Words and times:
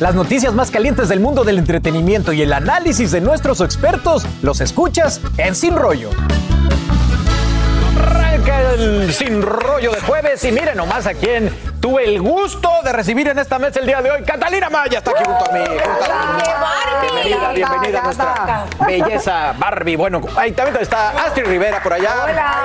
Las 0.00 0.14
noticias 0.14 0.54
más 0.54 0.70
calientes 0.70 1.10
del 1.10 1.20
mundo 1.20 1.44
del 1.44 1.58
entretenimiento 1.58 2.32
y 2.32 2.40
el 2.40 2.54
análisis 2.54 3.10
de 3.10 3.20
nuestros 3.20 3.60
expertos 3.60 4.24
los 4.40 4.62
escuchas 4.62 5.20
en 5.36 5.54
Sin 5.54 5.76
Rollo. 5.76 6.08
Arranca 7.98 8.72
el 8.72 9.12
Sin 9.12 9.42
Rollo 9.42 9.92
de 9.92 10.00
jueves 10.00 10.42
y 10.44 10.52
miren 10.52 10.78
nomás 10.78 11.06
a 11.06 11.12
quién 11.12 11.50
tuve 11.80 12.04
el 12.04 12.20
gusto 12.20 12.70
de 12.84 12.92
recibir 12.92 13.28
en 13.28 13.38
esta 13.38 13.58
mesa 13.58 13.80
el 13.80 13.86
día 13.86 14.02
de 14.02 14.10
hoy. 14.10 14.22
Catalina 14.22 14.68
Maya 14.68 14.98
está 14.98 15.10
aquí 15.12 15.24
junto 15.24 15.50
a 15.50 15.52
mí. 15.52 15.64
junto 15.64 16.12
a 16.12 16.32
mí. 16.36 16.42
Bienvenida, 17.02 17.52
bienvenida 17.52 18.00
a 18.00 18.02
nuestra 18.02 18.64
belleza 18.86 19.54
Barbie. 19.58 19.96
Bueno, 19.96 20.20
ahí 20.36 20.52
también 20.52 20.82
está 20.82 21.10
Astrid 21.10 21.46
Rivera 21.46 21.82
por 21.82 21.94
allá. 21.94 22.24
Hola. 22.24 22.62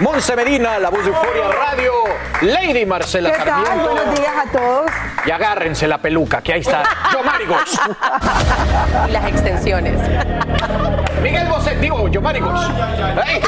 Monse 0.00 0.36
Medina, 0.36 0.78
la 0.78 0.90
voz 0.90 1.02
de 1.04 1.10
Euforia 1.10 1.48
Radio. 1.48 1.92
Lady 2.42 2.86
Marcela 2.86 3.32
¿Qué 3.32 3.38
tal? 3.38 3.48
Sarmiento. 3.48 3.90
Buenos 3.92 4.18
días 4.18 4.32
a 4.36 4.50
todos. 4.50 4.90
Y 5.26 5.30
agárrense 5.30 5.86
la 5.86 5.98
peluca, 5.98 6.42
que 6.42 6.52
ahí 6.54 6.60
está. 6.60 6.82
Yo 7.12 7.22
Marigos. 7.22 7.80
y 9.08 9.10
las 9.10 9.24
extensiones. 9.26 10.00
Miguel 11.22 11.48
Bosé, 11.48 11.76
digo, 11.76 12.08
yo 12.08 12.20
Marigos. 12.22 12.58
Ey. 13.26 13.42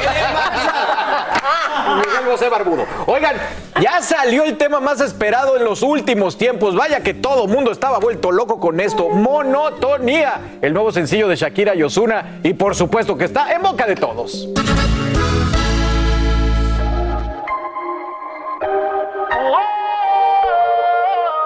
Miguel 1.96 2.50
Barbudo. 2.50 2.86
Oigan, 3.06 3.36
ya 3.80 4.00
salió 4.00 4.44
el 4.44 4.56
tema 4.56 4.80
más 4.80 5.00
esperado 5.00 5.56
en 5.56 5.64
los 5.64 5.82
últimos 5.82 6.36
tiempos. 6.38 6.74
Vaya 6.74 7.00
que 7.00 7.14
todo 7.14 7.46
mundo 7.46 7.70
estaba 7.72 7.98
vuelto 7.98 8.30
loco 8.32 8.60
con 8.60 8.80
esto. 8.80 9.08
Monotonía. 9.08 10.58
El 10.60 10.72
nuevo 10.72 10.92
sencillo 10.92 11.28
de 11.28 11.36
Shakira 11.36 11.74
y 11.74 11.82
Ozuna. 11.82 12.40
Y 12.42 12.54
por 12.54 12.74
supuesto 12.74 13.16
que 13.16 13.24
está 13.24 13.52
en 13.52 13.62
boca 13.62 13.86
de 13.86 13.96
todos. 13.96 14.48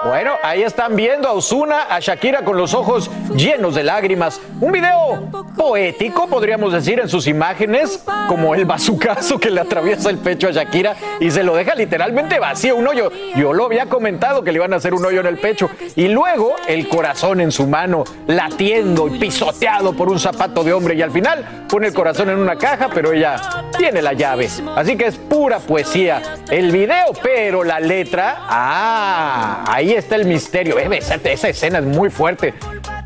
Bueno, 0.05 0.33
ahí 0.43 0.61
están 0.61 0.95
viendo 0.95 1.27
a 1.27 1.33
Osuna, 1.33 1.87
a 1.89 1.99
Shakira 1.99 2.43
con 2.43 2.55
los 2.55 2.73
ojos 2.73 3.09
llenos 3.35 3.73
de 3.73 3.83
lágrimas. 3.83 4.39
Un 4.61 4.71
video 4.71 5.27
poético, 5.55 6.27
podríamos 6.27 6.71
decir, 6.71 6.99
en 6.99 7.09
sus 7.09 7.25
imágenes, 7.25 8.03
como 8.27 8.53
el 8.53 8.65
bazucazo 8.65 9.39
que 9.39 9.49
le 9.49 9.61
atraviesa 9.61 10.09
el 10.11 10.19
pecho 10.19 10.47
a 10.47 10.51
Shakira 10.51 10.95
y 11.19 11.31
se 11.31 11.43
lo 11.43 11.55
deja 11.55 11.73
literalmente 11.73 12.39
vacío, 12.39 12.75
un 12.75 12.87
hoyo. 12.87 13.11
Yo 13.35 13.53
lo 13.53 13.65
había 13.65 13.87
comentado 13.87 14.43
que 14.43 14.51
le 14.51 14.57
iban 14.57 14.73
a 14.73 14.75
hacer 14.75 14.93
un 14.93 15.03
hoyo 15.03 15.21
en 15.21 15.27
el 15.27 15.39
pecho. 15.39 15.69
Y 15.95 16.07
luego 16.09 16.55
el 16.67 16.87
corazón 16.87 17.41
en 17.41 17.51
su 17.51 17.65
mano, 17.65 18.03
latiendo 18.27 19.07
y 19.07 19.17
pisoteado 19.17 19.93
por 19.93 20.09
un 20.09 20.19
zapato 20.19 20.63
de 20.63 20.73
hombre. 20.73 20.93
Y 20.93 21.01
al 21.01 21.11
final 21.11 21.65
pone 21.67 21.87
el 21.87 21.93
corazón 21.93 22.29
en 22.29 22.37
una 22.37 22.55
caja, 22.55 22.89
pero 22.93 23.13
ella 23.13 23.41
tiene 23.77 24.01
la 24.01 24.13
llave. 24.13 24.47
Así 24.75 24.95
que 24.95 25.07
es 25.07 25.17
pura 25.17 25.59
poesía. 25.59 26.21
El 26.49 26.71
video, 26.71 27.13
pero 27.23 27.63
la 27.63 27.79
letra, 27.79 28.43
ah, 28.47 29.65
ahí 29.67 29.86
está 29.93 30.15
el 30.15 30.25
misterio. 30.25 30.79
Eh, 30.79 30.89
esa, 30.97 31.15
esa 31.15 31.49
escena 31.49 31.79
es 31.79 31.85
muy 31.85 32.09
fuerte. 32.09 32.53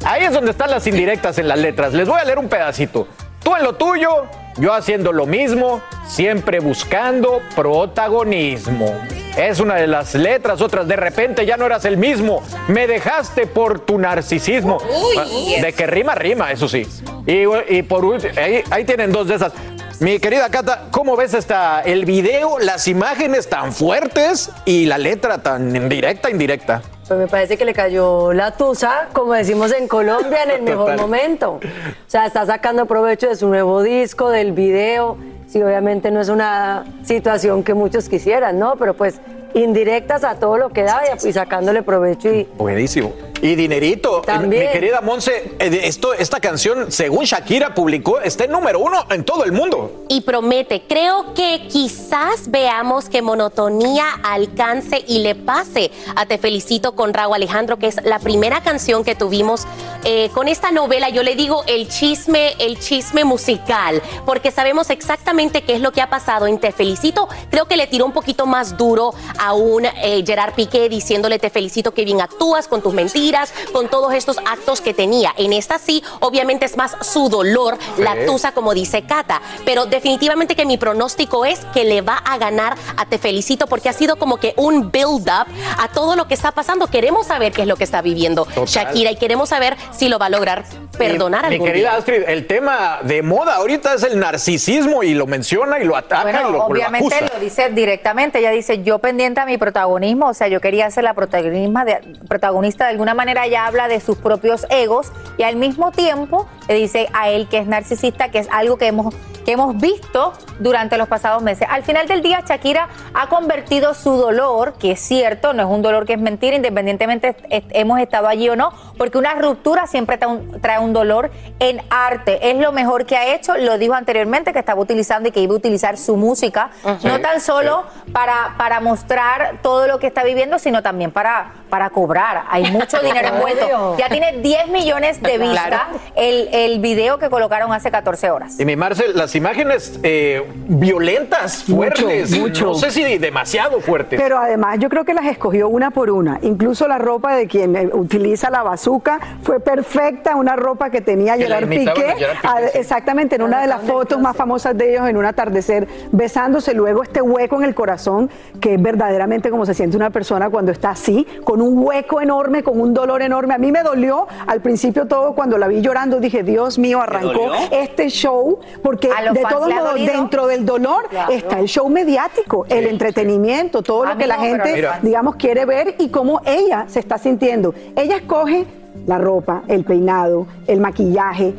Ahí 0.05 0.23
es 0.25 0.33
donde 0.33 0.51
están 0.51 0.71
las 0.71 0.85
indirectas 0.87 1.37
en 1.37 1.47
las 1.47 1.59
letras. 1.59 1.93
Les 1.93 2.07
voy 2.07 2.19
a 2.19 2.23
leer 2.23 2.39
un 2.39 2.49
pedacito. 2.49 3.07
Tú 3.43 3.55
en 3.55 3.63
lo 3.63 3.73
tuyo, 3.73 4.27
yo 4.57 4.73
haciendo 4.73 5.11
lo 5.11 5.25
mismo, 5.25 5.81
siempre 6.07 6.59
buscando 6.59 7.41
protagonismo. 7.55 8.93
Es 9.35 9.59
una 9.59 9.75
de 9.75 9.87
las 9.87 10.13
letras, 10.13 10.61
otras, 10.61 10.87
de 10.87 10.95
repente 10.95 11.45
ya 11.45 11.57
no 11.57 11.65
eras 11.65 11.85
el 11.85 11.97
mismo, 11.97 12.43
me 12.67 12.85
dejaste 12.85 13.47
por 13.47 13.79
tu 13.79 13.97
narcisismo. 13.97 14.77
Ah, 15.17 15.25
de 15.61 15.73
que 15.73 15.87
rima, 15.87 16.13
rima, 16.15 16.51
eso 16.51 16.67
sí. 16.67 16.85
Y, 17.25 17.43
y 17.75 17.81
por 17.83 18.05
último, 18.05 18.33
ahí, 18.37 18.61
ahí 18.69 18.83
tienen 18.83 19.11
dos 19.11 19.27
de 19.27 19.35
esas. 19.35 19.53
Mi 20.01 20.17
querida 20.17 20.49
Cata, 20.49 20.87
¿cómo 20.89 21.15
ves 21.15 21.35
esta, 21.35 21.79
el 21.81 22.05
video, 22.05 22.57
las 22.57 22.87
imágenes 22.87 23.47
tan 23.47 23.71
fuertes 23.71 24.49
y 24.65 24.87
la 24.87 24.97
letra 24.97 25.43
tan 25.43 25.87
directa, 25.89 26.31
indirecta? 26.31 26.81
Pues 27.07 27.19
me 27.19 27.27
parece 27.27 27.55
que 27.55 27.65
le 27.65 27.75
cayó 27.75 28.33
la 28.33 28.57
tusa, 28.57 29.09
como 29.13 29.33
decimos 29.33 29.71
en 29.71 29.87
Colombia, 29.87 30.41
en 30.41 30.49
el 30.49 30.61
mejor 30.63 30.99
momento. 30.99 31.51
O 31.51 31.59
sea, 32.07 32.25
está 32.25 32.47
sacando 32.47 32.87
provecho 32.87 33.29
de 33.29 33.35
su 33.35 33.47
nuevo 33.47 33.83
disco, 33.83 34.31
del 34.31 34.53
video. 34.53 35.19
Sí, 35.45 35.61
obviamente 35.61 36.09
no 36.09 36.19
es 36.19 36.29
una 36.29 36.83
situación 37.03 37.61
que 37.61 37.75
muchos 37.75 38.09
quisieran, 38.09 38.57
¿no? 38.57 38.77
Pero 38.77 38.95
pues 38.95 39.21
indirectas 39.53 40.23
a 40.23 40.33
todo 40.33 40.57
lo 40.57 40.69
que 40.69 40.81
da 40.81 41.03
y, 41.23 41.27
y 41.27 41.31
sacándole 41.31 41.83
provecho 41.83 42.33
y 42.33 42.49
Buenísimo. 42.57 43.13
Y 43.41 43.55
dinerito. 43.55 44.21
También. 44.21 44.67
Mi 44.67 44.71
querida 44.71 45.01
Monse, 45.01 45.55
eh, 45.59 45.81
esto, 45.83 46.13
esta 46.13 46.39
canción, 46.39 46.91
según 46.91 47.25
Shakira 47.25 47.73
publicó, 47.73 48.19
está 48.21 48.45
en 48.45 48.51
número 48.51 48.79
uno 48.79 49.05
en 49.09 49.23
todo 49.23 49.43
el 49.43 49.51
mundo. 49.51 50.05
Y 50.09 50.21
promete, 50.21 50.83
creo 50.87 51.33
que 51.33 51.67
quizás 51.67 52.49
veamos 52.49 53.09
que 53.09 53.21
monotonía 53.21 54.05
alcance 54.23 55.03
y 55.07 55.19
le 55.19 55.35
pase 55.35 55.91
a 56.15 56.25
Te 56.25 56.37
Felicito 56.37 56.95
con 56.95 57.13
Raúl 57.13 57.35
Alejandro, 57.35 57.77
que 57.77 57.87
es 57.87 58.03
la 58.03 58.19
primera 58.19 58.61
canción 58.61 59.03
que 59.03 59.15
tuvimos 59.15 59.65
eh, 60.03 60.29
con 60.33 60.47
esta 60.47 60.71
novela. 60.71 61.09
Yo 61.09 61.23
le 61.23 61.35
digo 61.35 61.63
el 61.67 61.87
chisme, 61.87 62.53
el 62.59 62.79
chisme 62.79 63.23
musical, 63.23 64.01
porque 64.25 64.51
sabemos 64.51 64.89
exactamente 64.89 65.63
qué 65.63 65.73
es 65.73 65.81
lo 65.81 65.91
que 65.91 66.01
ha 66.01 66.09
pasado 66.09 66.47
en 66.47 66.59
Te 66.59 66.71
Felicito. 66.71 67.27
Creo 67.49 67.65
que 67.65 67.77
le 67.77 67.87
tiró 67.87 68.05
un 68.05 68.11
poquito 68.11 68.45
más 68.45 68.77
duro 68.77 69.13
a 69.39 69.53
un 69.53 69.85
eh, 69.85 70.23
Gerard 70.25 70.53
Piqué 70.53 70.89
diciéndole 70.89 71.39
Te 71.39 71.49
felicito 71.49 71.93
que 71.93 72.05
bien 72.05 72.21
actúas 72.21 72.67
con 72.67 72.81
tus 72.81 72.93
mentiras, 72.93 73.30
con 73.71 73.87
todos 73.89 74.13
estos 74.13 74.37
actos 74.39 74.81
que 74.81 74.93
tenía. 74.93 75.33
En 75.37 75.53
esta 75.53 75.77
sí, 75.79 76.03
obviamente 76.19 76.65
es 76.65 76.77
más 76.77 76.95
su 77.01 77.29
dolor, 77.29 77.77
la 77.97 78.25
tusa, 78.25 78.51
como 78.51 78.73
dice 78.73 79.03
Cata. 79.03 79.41
Pero 79.65 79.85
definitivamente 79.85 80.55
que 80.55 80.65
mi 80.65 80.77
pronóstico 80.77 81.45
es 81.45 81.59
que 81.73 81.83
le 81.83 82.01
va 82.01 82.17
a 82.17 82.37
ganar 82.37 82.75
a 82.97 83.05
Te 83.05 83.17
Felicito 83.17 83.67
porque 83.67 83.89
ha 83.89 83.93
sido 83.93 84.15
como 84.17 84.37
que 84.37 84.53
un 84.57 84.91
build-up 84.91 85.47
a 85.79 85.87
todo 85.93 86.15
lo 86.15 86.27
que 86.27 86.33
está 86.33 86.51
pasando. 86.51 86.87
Queremos 86.87 87.27
saber 87.27 87.51
qué 87.51 87.61
es 87.63 87.67
lo 87.67 87.75
que 87.75 87.83
está 87.83 88.01
viviendo 88.01 88.45
Total. 88.45 88.65
Shakira 88.65 89.11
y 89.11 89.15
queremos 89.15 89.49
saber 89.49 89.77
si 89.91 90.09
lo 90.09 90.19
va 90.19 90.27
a 90.27 90.29
lograr 90.29 90.65
perdonar 90.97 91.47
Mi 91.47 91.53
algún 91.55 91.67
querida 91.67 91.89
día. 91.91 91.97
Astrid, 91.97 92.23
el 92.27 92.47
tema 92.47 92.99
de 93.03 93.21
moda 93.21 93.55
ahorita 93.55 93.93
es 93.93 94.03
el 94.03 94.19
narcisismo 94.19 95.03
y 95.03 95.13
lo 95.13 95.25
menciona 95.25 95.79
y 95.79 95.85
lo 95.85 95.95
ataca 95.95 96.29
y 96.29 96.33
Bueno, 96.33 96.51
lo, 96.51 96.57
lo 96.57 96.65
obviamente 96.65 97.15
acusa. 97.15 97.33
lo 97.33 97.39
dice 97.39 97.69
directamente. 97.69 98.39
Ella 98.39 98.51
dice, 98.51 98.83
yo 98.83 98.99
pendiente 98.99 99.39
a 99.39 99.45
mi 99.45 99.57
protagonismo, 99.57 100.27
o 100.27 100.33
sea, 100.33 100.47
yo 100.47 100.59
quería 100.59 100.89
ser 100.91 101.03
la 101.03 101.13
protagonista 101.13 101.85
de, 101.85 102.01
protagonista. 102.27 102.85
De 102.85 102.91
alguna 102.91 103.13
manera 103.13 103.20
ella 103.29 103.65
habla 103.65 103.87
de 103.87 103.99
sus 103.99 104.17
propios 104.17 104.65
egos 104.69 105.11
y 105.37 105.43
al 105.43 105.55
mismo 105.55 105.91
tiempo 105.91 106.47
le 106.67 106.75
dice 106.75 107.09
a 107.13 107.29
él 107.29 107.47
que 107.49 107.57
es 107.59 107.67
narcisista, 107.67 108.29
que 108.29 108.39
es 108.39 108.47
algo 108.51 108.77
que 108.77 108.87
hemos 108.87 109.13
que 109.43 109.53
hemos 109.53 109.75
visto 109.77 110.33
durante 110.59 110.99
los 110.99 111.07
pasados 111.07 111.41
meses. 111.41 111.67
Al 111.67 111.81
final 111.81 112.07
del 112.07 112.21
día, 112.21 112.43
Shakira 112.47 112.89
ha 113.15 113.25
convertido 113.25 113.95
su 113.95 114.11
dolor, 114.15 114.73
que 114.73 114.91
es 114.91 114.99
cierto, 114.99 115.51
no 115.53 115.63
es 115.63 115.67
un 115.67 115.81
dolor 115.81 116.05
que 116.05 116.13
es 116.13 116.19
mentira, 116.19 116.55
independientemente 116.55 117.35
est- 117.49 117.65
hemos 117.71 117.99
estado 117.99 118.27
allí 118.27 118.47
o 118.49 118.55
no, 118.55 118.71
porque 118.99 119.17
una 119.17 119.33
ruptura 119.33 119.87
siempre 119.87 120.19
trae 120.19 120.29
un, 120.31 120.61
trae 120.61 120.77
un 120.77 120.93
dolor 120.93 121.31
en 121.57 121.81
arte. 121.89 122.51
Es 122.51 122.57
lo 122.59 122.71
mejor 122.71 123.07
que 123.07 123.17
ha 123.17 123.33
hecho, 123.33 123.57
lo 123.57 123.79
dijo 123.79 123.95
anteriormente, 123.95 124.53
que 124.53 124.59
estaba 124.59 124.79
utilizando 124.79 125.29
y 125.29 125.31
que 125.31 125.39
iba 125.39 125.53
a 125.55 125.57
utilizar 125.57 125.97
su 125.97 126.17
música, 126.17 126.69
no 127.03 127.19
tan 127.19 127.41
solo 127.41 127.85
para, 128.13 128.53
para 128.59 128.79
mostrar 128.79 129.55
todo 129.63 129.87
lo 129.87 129.97
que 129.97 130.05
está 130.05 130.23
viviendo, 130.23 130.59
sino 130.59 130.83
también 130.83 131.09
para, 131.11 131.53
para 131.71 131.89
cobrar. 131.89 132.43
Hay 132.51 132.65
mucho 132.71 132.99
dinero 132.99 133.10
envuelto. 133.17 133.97
Ya 133.97 134.09
tiene 134.09 134.37
10 134.41 134.67
millones 134.69 135.21
de 135.21 135.37
vistas 135.37 135.67
Claro. 135.67 135.99
el, 136.15 136.49
el 136.53 136.79
video 136.79 137.17
que 137.19 137.29
colocaron 137.29 137.71
hace 137.73 137.91
14 137.91 138.31
horas. 138.31 138.59
Y 138.59 138.65
mi 138.65 138.75
Marcel, 138.75 139.11
las 139.15 139.35
imágenes 139.35 139.99
eh, 140.03 140.43
violentas, 140.67 141.63
fuertes. 141.63 142.37
mucho. 142.37 142.65
No 142.67 142.73
sé 142.75 142.91
si 142.91 143.17
demasiado 143.17 143.79
fuertes. 143.81 144.19
Pero 144.21 144.37
además 144.39 144.77
yo 144.79 144.89
creo 144.89 145.05
que 145.05 145.13
las 145.13 145.25
escogió 145.25 145.67
una 145.69 145.91
por 145.91 146.09
una. 146.09 146.39
Incluso 146.41 146.87
la 146.87 146.97
ropa 146.97 147.35
de 147.35 147.47
quien 147.47 147.75
eh, 147.75 147.89
utiliza 147.93 148.49
la 148.49 148.63
bazuca 148.63 149.19
fue 149.43 149.59
perfecta, 149.59 150.35
una 150.35 150.55
ropa 150.55 150.89
que 150.89 151.01
tenía 151.01 151.35
Que 151.37 151.43
Gerard 151.43 151.67
Piqué. 151.67 151.89
a 151.89 151.95
Gerard 151.95 152.15
Piqué, 152.15 152.25
a- 152.47 152.69
sí. 152.71 152.77
Exactamente, 152.79 153.35
en 153.35 153.41
una 153.43 153.61
de 153.61 153.67
las 153.67 153.81
fotos 153.81 154.19
más 154.19 154.35
famosas 154.35 154.77
de 154.77 154.91
ellos, 154.93 155.07
en 155.09 155.17
un 155.17 155.25
atardecer, 155.25 155.87
besándose. 156.11 156.73
Luego 156.73 157.03
este 157.03 157.21
hueco 157.21 157.57
en 157.57 157.63
el 157.65 157.75
corazón, 157.75 158.29
que 158.59 158.75
es 158.75 158.81
verdaderamente 158.81 159.49
como 159.49 159.65
se 159.65 159.73
siente 159.73 159.97
una 159.97 160.09
persona 160.09 160.49
cuando 160.49 160.71
está 160.71 160.91
así, 160.91 161.25
con 161.43 161.61
un 161.61 161.77
hueco 161.85 162.21
enorme, 162.21 162.63
con 162.63 162.79
un 162.79 162.93
dolor 162.93 163.00
enorme. 163.21 163.53
A 163.53 163.57
mí 163.57 163.71
me 163.71 163.83
dolió 163.83 164.27
al 164.47 164.61
principio 164.61 165.07
todo 165.07 165.33
cuando 165.33 165.57
la 165.57 165.67
vi 165.67 165.81
llorando. 165.81 166.19
Dije, 166.19 166.43
Dios 166.43 166.77
mío, 166.79 167.01
arrancó 167.01 167.51
este 167.71 168.09
show, 168.09 168.59
porque 168.83 169.09
¿A 169.15 169.21
los 169.23 169.33
de 169.33 169.43
todos 169.49 169.73
modos, 169.73 169.95
dentro 169.95 170.47
del 170.47 170.65
dolor 170.65 171.07
Claro. 171.09 171.31
está 171.31 171.59
el 171.59 171.67
show 171.67 171.87
mediático, 171.89 172.65
el 172.69 172.87
entretenimiento, 172.87 173.81
todo 173.81 174.03
A 174.03 174.13
lo 174.13 174.17
que 174.17 174.27
la 174.27 174.37
no, 174.37 174.43
gente, 174.43 174.73
Mira. 174.73 174.99
digamos, 175.01 175.35
quiere 175.35 175.65
ver 175.65 175.95
y 175.99 176.09
cómo 176.09 176.41
ella 176.45 176.85
se 176.87 176.99
está 176.99 177.17
sintiendo. 177.17 177.73
Ella 177.95 178.17
escoge 178.17 178.65
la 179.07 179.17
ropa, 179.17 179.63
el 179.67 179.83
peinado, 179.83 180.45
el 180.67 180.79
maquillaje, 180.79 181.53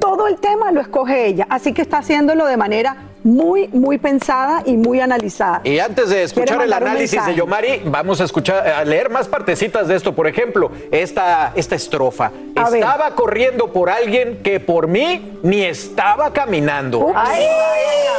todo 0.00 0.28
el 0.28 0.36
tema 0.36 0.70
lo 0.70 0.80
escoge 0.80 1.26
ella, 1.26 1.46
así 1.48 1.72
que 1.72 1.82
está 1.82 1.98
haciéndolo 1.98 2.44
de 2.46 2.56
manera 2.56 2.96
muy, 3.24 3.68
muy 3.68 3.98
pensada 3.98 4.62
y 4.64 4.76
muy 4.76 5.00
analizada. 5.00 5.62
Y 5.64 5.78
antes 5.78 6.10
de 6.10 6.22
escuchar 6.22 6.62
el 6.62 6.72
análisis 6.72 7.24
de. 7.26 7.34
Yomari, 7.34 7.82
vamos 7.86 8.20
a 8.20 8.24
escuchar, 8.24 8.68
a 8.68 8.84
leer 8.84 9.10
más 9.10 9.26
partecitas 9.26 9.88
de 9.88 9.96
esto. 9.96 10.14
Por 10.14 10.28
ejemplo, 10.28 10.70
esta, 10.92 11.52
esta 11.56 11.74
estrofa. 11.74 12.30
A 12.54 12.70
ver. 12.70 12.80
estaba 12.80 13.14
corriendo 13.14 13.72
por 13.72 13.90
alguien 13.90 14.42
que 14.42 14.60
por 14.60 14.86
mí 14.86 15.38
ni 15.42 15.62
estaba 15.62 16.32
caminando. 16.32 16.98
Ups. 17.00 17.18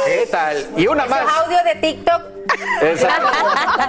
¿Qué 0.04 0.26
tal? 0.30 0.66
Y 0.76 0.86
una 0.88 1.06
más. 1.06 1.22
audios 1.44 1.64
de 1.64 1.74
TikTok. 1.80 2.35
Exacto. 2.82 3.28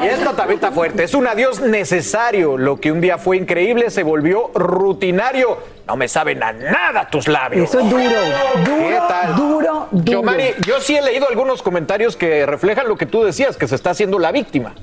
Y 0.03 0.07
esta 0.07 0.33
también 0.33 0.55
está 0.59 0.71
fuerte. 0.71 1.03
Es 1.03 1.13
un 1.13 1.27
adiós 1.27 1.59
necesario. 1.59 2.57
Lo 2.57 2.79
que 2.79 2.91
un 2.91 3.01
día 3.01 3.17
fue 3.17 3.37
increíble 3.37 3.89
se 3.89 4.03
volvió 4.03 4.51
rutinario. 4.53 5.57
No 5.87 5.95
me 5.95 6.07
saben 6.07 6.43
a 6.43 6.51
nada 6.51 7.07
tus 7.09 7.27
labios. 7.27 7.69
Eso 7.69 7.79
es 7.79 7.89
duro, 7.89 8.03
¿Qué 8.03 8.71
duro, 8.71 9.07
tal? 9.07 9.35
duro, 9.35 9.87
duro. 9.91 10.11
Yomari, 10.21 10.53
yo 10.65 10.79
sí 10.81 10.95
he 10.95 11.01
leído 11.01 11.27
algunos 11.29 11.61
comentarios 11.61 12.15
que 12.17 12.45
reflejan 12.45 12.87
lo 12.87 12.97
que 12.97 13.05
tú 13.05 13.23
decías, 13.23 13.55
que 13.57 13.67
se 13.67 13.75
está 13.75 13.91
haciendo 13.91 14.19
la 14.19 14.31
víctima. 14.31 14.73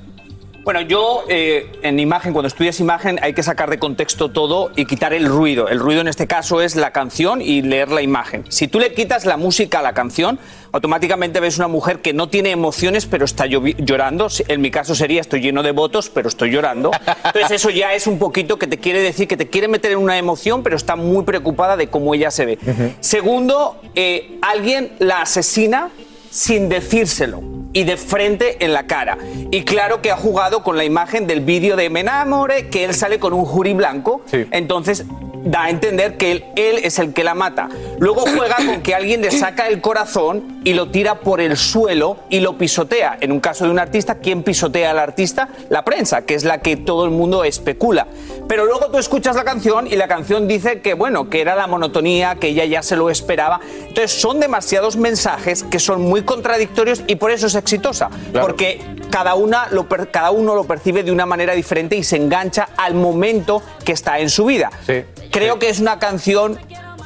Bueno, 0.65 0.81
yo 0.81 1.25
eh, 1.29 1.71
en 1.83 2.01
imagen, 2.01 2.33
cuando 2.33 2.49
estudias 2.49 2.81
imagen, 2.81 3.19
hay 3.21 3.35
que 3.35 3.43
sacar 3.43 3.69
de 3.69 3.79
contexto 3.79 4.31
todo 4.31 4.71
y 4.75 4.87
quitar 4.87 5.13
el 5.13 5.27
ruido. 5.27 5.69
El 5.69 5.79
ruido 5.79 6.01
en 6.01 6.09
este 6.09 6.27
caso 6.27 6.63
es 6.63 6.75
la 6.75 6.91
canción 6.91 7.43
y 7.43 7.61
leer 7.61 7.91
la 7.91 8.01
imagen. 8.01 8.45
Si 8.49 8.67
tú 8.67 8.81
le 8.81 8.95
quitas 8.95 9.27
la 9.27 9.37
música 9.37 9.81
a 9.81 9.83
la 9.83 9.93
canción, 9.93 10.39
automáticamente 10.73 11.39
ves 11.39 11.59
una 11.59 11.69
mujer 11.69 11.99
que 12.01 12.15
no 12.15 12.31
tiene 12.31 12.51
emociones, 12.51 13.05
pero 13.05 13.27
está 13.27 13.45
llorando. 13.45 14.29
En 14.49 14.63
mi 14.63 14.71
caso 14.71 14.95
sería 14.95 15.21
estoy 15.21 15.43
lleno 15.43 15.63
de 15.63 15.73
votos, 15.73 16.09
pero 16.09 16.29
estoy 16.29 16.51
llorando. 16.51 16.93
Entonces 17.25 17.51
eso 17.51 17.69
ya 17.69 17.93
es 17.93 18.07
un 18.07 18.19
poquito 18.19 18.59
que 18.59 18.67
te 18.67 18.79
quiere 18.79 19.03
decir 19.03 19.29
que 19.29 19.37
te 19.37 19.51
quiere 19.51 19.69
meter 19.69 19.93
en 19.93 19.99
una 19.99 20.17
emoción, 20.17 20.63
pero 20.63 20.77
está 20.77 20.97
muy 20.97 21.25
preocupada 21.25 21.77
de 21.77 21.89
cómo 21.89 22.15
ella 22.15 22.31
se 22.31 22.47
ve. 22.47 22.59
Segundo, 23.01 23.83
eh, 23.95 24.39
alguien 24.41 24.93
la 24.99 25.21
asesina 25.21 25.91
sin 26.31 26.71
decírselo 26.71 27.54
y 27.75 27.85
de 27.85 27.99
frente 27.99 28.65
en 28.65 28.73
la 28.73 28.87
cara. 28.87 29.19
Y 29.51 29.65
claro 29.65 30.01
que 30.01 30.11
ha 30.11 30.17
jugado 30.17 30.63
con 30.63 30.79
la 30.79 30.85
imagen 30.85 31.27
del 31.27 31.41
vídeo 31.41 31.77
de 31.77 31.91
Me 31.91 32.01
enamore, 32.01 32.71
que 32.71 32.85
él 32.85 32.95
sale 32.95 33.19
con 33.19 33.35
un 33.35 33.45
jury 33.45 33.75
blanco. 33.75 34.23
Sí. 34.25 34.47
Entonces 34.51 35.05
da 35.45 35.65
a 35.65 35.71
entender 35.71 36.17
que 36.17 36.33
él, 36.33 36.45
él 36.57 36.81
es 36.83 36.99
el 36.99 37.13
que 37.13 37.23
la 37.23 37.35
mata. 37.35 37.69
Luego 37.99 38.23
juega 38.23 38.57
con 38.57 38.83
que 38.83 38.95
alguien 38.95 39.21
le 39.21 39.31
saca 39.31 39.69
el 39.69 39.81
corazón 39.81 40.61
y 40.65 40.73
lo 40.73 40.91
tira 40.91 41.21
por 41.21 41.41
el 41.41 41.57
suelo 41.57 42.17
y 42.31 42.41
lo 42.41 42.57
pisotea. 42.59 43.19
En 43.21 43.31
un 43.31 43.41
caso 43.41 43.65
de 43.65 43.71
un 43.71 43.79
artista, 43.79 44.17
¿quién 44.17 44.43
pisotea 44.43 44.91
al 44.91 44.99
artista? 44.99 45.49
La 45.69 45.85
prensa, 45.85 46.23
que 46.23 46.35
es 46.35 46.45
la 46.45 46.59
que 46.59 46.77
todo 46.77 47.05
el 47.05 47.11
mundo 47.11 47.45
especula. 47.45 48.07
Pero 48.49 48.65
luego 48.65 48.87
tú 48.91 48.99
escuchas 48.99 49.37
la 49.37 49.45
canción 49.45 49.87
y 49.87 49.97
la 49.97 50.09
canción 50.09 50.49
dice 50.49 50.81
que, 50.81 50.95
bueno, 50.95 51.31
que 51.31 51.41
era 51.41 51.55
la 51.55 51.67
monotonía, 51.67 52.37
que 52.37 52.49
ella 52.49 52.65
ya 52.65 52.83
se 52.83 52.97
lo 52.97 53.11
esperaba. 53.11 53.61
Entonces 53.89 54.13
son 54.13 54.41
demasiados 54.41 54.97
mensajes 54.97 55.63
que 55.63 55.79
son 55.79 56.03
muy 56.03 56.23
contradictorios 56.23 57.03
y 57.07 57.17
por 57.17 57.31
eso 57.31 57.47
es 57.47 57.55
exitosa. 57.55 58.09
Claro. 58.33 58.47
Porque 58.47 58.81
cada, 59.15 59.37
una 59.37 59.69
lo 59.71 59.89
per- 59.89 60.11
cada 60.11 60.33
uno 60.33 60.57
lo 60.57 60.65
percibe 60.65 61.05
de 61.05 61.13
una 61.13 61.25
manera 61.25 61.53
diferente 61.55 61.95
y 61.95 62.03
se 62.03 62.17
engancha 62.17 62.71
al 62.77 62.95
momento 62.95 63.63
que 63.85 63.93
está 63.93 64.19
en 64.19 64.29
su 64.29 64.45
vida. 64.47 64.71
Sí. 64.85 65.05
Creo 65.31 65.61
que 65.61 65.69
es 65.69 65.79
una 65.79 66.01
canción 66.01 66.59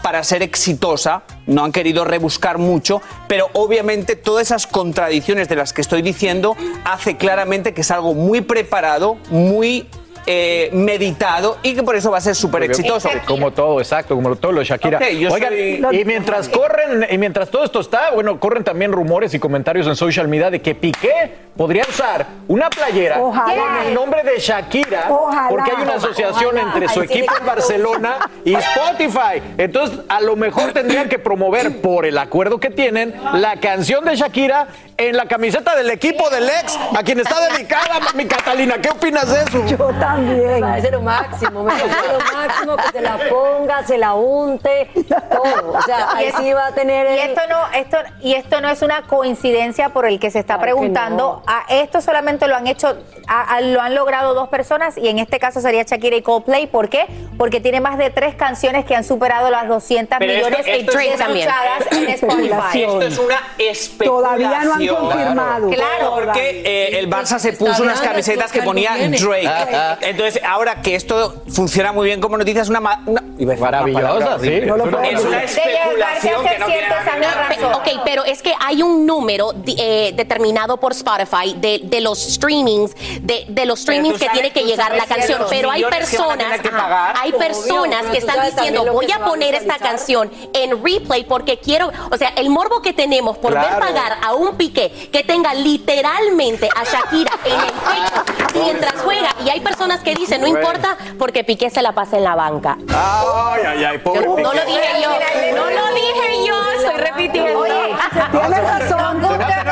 para 0.03 0.25
ser 0.25 0.43
exitosa, 0.43 1.25
no 1.47 1.65
han 1.65 1.71
querido 1.73 2.05
rebuscar 2.07 2.57
mucho, 2.57 3.03
pero 3.27 3.49
obviamente 3.53 4.17
todas 4.17 4.47
esas 4.47 4.67
contradicciones 4.67 5.51
de 5.51 5.57
las 5.57 5.75
que 5.75 5.83
estoy 5.83 6.01
diciendo 6.01 6.57
hace 6.85 7.19
claramente 7.19 7.75
que 7.75 7.83
es 7.83 7.91
algo 7.91 8.15
muy 8.15 8.41
preparado, 8.41 9.19
muy 9.29 9.87
eh, 10.31 10.69
meditado 10.73 11.57
y 11.63 11.75
que 11.75 11.83
por 11.83 11.97
eso 11.97 12.11
va 12.11 12.19
a 12.19 12.21
ser 12.21 12.35
súper 12.35 12.63
exitoso. 12.65 13.09
Como 13.27 13.51
todo, 13.51 13.81
exacto, 13.81 14.15
como 14.15 14.37
todo 14.37 14.53
lo 14.53 14.61
de 14.61 14.67
Shakira. 14.67 14.99
Ok, 14.99 15.05
yo 15.19 15.31
Oigan, 15.33 15.51
soy- 15.51 16.01
y 16.01 16.05
mientras 16.05 16.49
corren, 16.49 17.07
y 17.11 17.17
mientras 17.19 17.51
todo 17.51 17.65
esto 17.65 17.81
está, 17.81 18.11
bueno, 18.13 18.39
corren 18.39 18.63
también 18.63 18.93
rumores 18.93 19.33
y 19.35 19.39
comentarios 19.39 19.87
en 19.87 19.97
social 19.97 20.29
media 20.29 20.51
de 20.51 20.61
que 20.61 20.75
Piqué 20.75 21.48
podría 21.59 21.83
usar 21.89 22.25
una 22.47 22.71
playera 22.71 23.21
Ojalá. 23.21 23.61
con 23.61 23.77
el 23.87 23.93
nombre 23.93 24.23
de 24.23 24.39
Shakira, 24.39 25.09
Ojalá. 25.11 25.49
porque 25.51 25.73
hay 25.77 25.83
una 25.83 25.97
asociación 25.97 26.57
Ojalá. 26.57 26.63
entre 26.73 26.89
su 26.89 27.01
Ay, 27.01 27.09
sí, 27.09 27.15
equipo 27.19 27.35
en 27.39 27.45
Barcelona 27.45 28.17
y 28.45 28.55
Spotify. 28.55 29.43
Entonces, 29.59 29.99
a 30.09 30.21
lo 30.21 30.37
mejor 30.37 30.73
tendrían 30.73 31.09
que 31.09 31.19
promover 31.19 31.83
por 31.83 32.07
el 32.07 32.17
acuerdo 32.17 32.59
que 32.61 32.71
tienen 32.71 33.15
la 33.35 33.57
canción 33.57 34.05
de 34.05 34.15
Shakira 34.17 34.69
en 34.97 35.17
la 35.17 35.27
camiseta 35.27 35.75
del 35.77 35.91
equipo 35.91 36.31
del 36.31 36.49
ex, 36.49 36.77
a 36.97 37.03
quien 37.03 37.21
está 37.21 37.37
dedicada, 37.51 38.01
mi 38.15 38.27
Catalina. 38.27 38.79
¿Qué 38.81 38.91
opinas 38.91 39.29
de 39.29 39.43
eso? 39.43 39.67
Yo 39.67 39.77
también. 40.01 40.55
Me 40.55 40.61
parece 40.61 40.91
lo 40.93 41.03
máximo, 41.03 41.65
me 41.65 41.73
parece 41.73 42.09
lo 42.13 42.37
máximo 42.39 42.77
que 42.77 42.89
se 42.93 43.01
la 43.01 43.19
ponga, 43.29 43.85
se 43.87 43.99
la 43.99 44.15
unte, 44.15 44.91
todo. 45.31 45.73
O 45.79 45.83
sea, 45.83 46.13
ahí 46.15 46.31
sí 46.39 46.53
va 46.53 46.69
a 46.69 46.73
tener 46.73 47.07
Y 47.17 47.19
esto 47.31 47.41
no, 47.49 47.59
esto, 47.79 47.97
y 48.21 48.35
esto 48.35 48.61
no 48.61 48.69
es 48.71 48.83
una 48.83 49.03
coincidencia 49.03 49.89
por 49.91 50.07
el 50.07 50.19
que 50.21 50.31
se 50.31 50.39
está 50.41 50.55
Claro 50.55 50.63
que 50.63 50.73
preguntando. 50.73 51.43
A 51.51 51.65
esto 51.71 52.03
solamente 52.03 52.47
lo 52.47 52.55
han 52.57 52.67
hecho, 52.67 52.95
a- 53.27 53.55
a- 53.57 53.61
lo 53.63 53.81
han 53.81 53.95
logrado 53.95 54.35
dos 54.35 54.51
personas 54.51 54.99
y 54.99 55.09
en 55.09 55.19
este 55.19 55.39
caso 55.39 55.63
sería 55.63 55.83
Shakira 55.85 56.15
y 56.17 56.21
Coldplay. 56.23 56.67
¿Por 56.67 56.91
qué? 56.91 57.07
Porque 57.39 57.59
tiene 57.61 57.81
más 57.81 57.97
de 57.97 58.11
tres 58.11 58.35
canciones 58.35 58.85
que 58.85 58.95
han 58.95 59.03
superado 59.03 59.51
las 59.51 59.67
200 59.67 60.19
Pero 60.19 60.31
esto- 60.33 60.47
millones 60.51 60.67
esto 60.67 60.99
de 60.99 61.07
es- 61.09 61.21
escuchadas 61.21 61.93
en 61.93 62.09
Spotify. 62.11 62.83
Esto 62.83 63.01
es 63.03 63.19
una 63.19 63.39
especulación. 63.57 64.39
Todavía 64.39 64.63
no 64.65 64.75
han 64.75 64.87
confirmado. 64.87 65.71
Claro. 65.71 66.15
Porque 66.17 66.63
eh, 66.67 66.99
el 66.99 67.09
Barça 67.09 67.39
se 67.39 67.55
puso 67.55 67.83
unas 67.83 68.01
camisetas 68.03 68.53
que 68.53 68.61
ponía 68.63 68.93
algo 68.93 69.09
viene. 69.09 69.19
Drake. 69.19 69.97
Entonces, 70.03 70.43
ahora 70.45 70.83
que 70.83 70.95
esto 70.97 71.43
funciona 71.51 71.93
muy 71.93 72.07
bien 72.07 72.21
como 72.21 72.37
noticia, 72.37 72.61
es 72.61 72.69
una, 72.69 72.81
ma- 72.81 73.03
una- 73.07 73.23
Maravillosa, 73.59 74.03
palabra 74.03 74.39
sí. 74.41 74.61
No 74.67 74.77
lo 74.77 74.85
puedo 74.91 75.03
Es 75.03 75.25
una 75.25 75.43
especulación 75.45 76.45
que 76.45 76.59
no 76.59 76.67
tiene 76.67 76.83
600 76.83 76.89
nada 76.91 77.05
que 77.05 77.11
años 77.11 77.49
ver. 77.49 77.59
razón. 77.59 77.75
Ok, 77.75 77.89
pero 78.05 78.25
es 78.25 78.43
que 78.43 78.53
hay 78.61 78.83
un 78.83 79.07
número 79.07 79.53
eh, 79.67 80.13
determinado 80.15 80.77
por 80.79 80.93
Spotify 80.93 81.38
de, 81.59 81.81
de 81.85 82.01
los 82.01 82.19
streamings, 82.19 82.93
de, 83.23 83.45
de 83.49 83.67
los 83.67 83.81
streamings 83.81 84.19
que 84.19 84.29
tiene 84.31 84.51
que 84.53 84.65
llegar 84.65 84.95
la 84.95 85.07
canción, 85.07 85.43
pero 85.49 85.71
hay 85.71 85.83
personas, 85.85 86.61
que 86.61 86.69
ajá, 86.69 87.15
hay 87.21 87.33
personas 87.33 88.07
que 88.13 88.19
están 88.19 88.45
diciendo 88.45 88.85
que 88.85 88.91
voy 88.91 89.11
a 89.13 89.25
poner 89.25 89.55
esta 89.55 89.75
visualizar". 89.75 89.89
canción 89.89 90.31
en 90.53 90.83
replay 90.85 91.25
porque 91.25 91.59
quiero, 91.59 91.91
o 92.11 92.17
sea, 92.17 92.31
el 92.37 92.51
morbo 92.51 92.83
que 92.83 92.93
tenemos 92.93 93.39
por 93.39 93.55
ver 93.55 93.79
pagar 93.79 94.19
a 94.23 94.35
un 94.35 94.57
piqué 94.57 94.91
que 95.13 95.23
tenga 95.25 95.55
literalmente 95.55 96.69
a 96.75 96.85
Shakira 96.85 97.33
en 97.45 97.53
el 97.61 97.67
pecho 97.73 98.63
mientras 98.65 98.95
juega. 99.03 99.29
Y 99.45 99.49
hay 99.51 99.61
personas 99.61 100.01
que 100.01 100.15
dicen 100.15 100.41
no 100.41 100.47
importa 100.47 100.97
porque 101.19 101.45
Piqué 101.45 101.71
se 101.71 101.83
la 101.83 101.93
pasa 101.93 102.17
en 102.19 102.25
la 102.25 102.35
banca. 102.35 102.77
Ay, 102.89 103.63
ay, 103.67 103.85
ay, 103.85 103.99
pobre 103.99 104.23
Yo- 104.25 104.37
no 104.39 104.53
lo 104.53 104.65
dije 104.65 105.03
yo, 105.03 105.11
no 105.57 105.71
lo 105.71 105.95
dije 105.95 106.47
yo, 106.47 106.55
estoy 106.79 106.97
repitiendo. 107.01 107.65
Tienes 108.33 108.63
razón. 108.65 109.21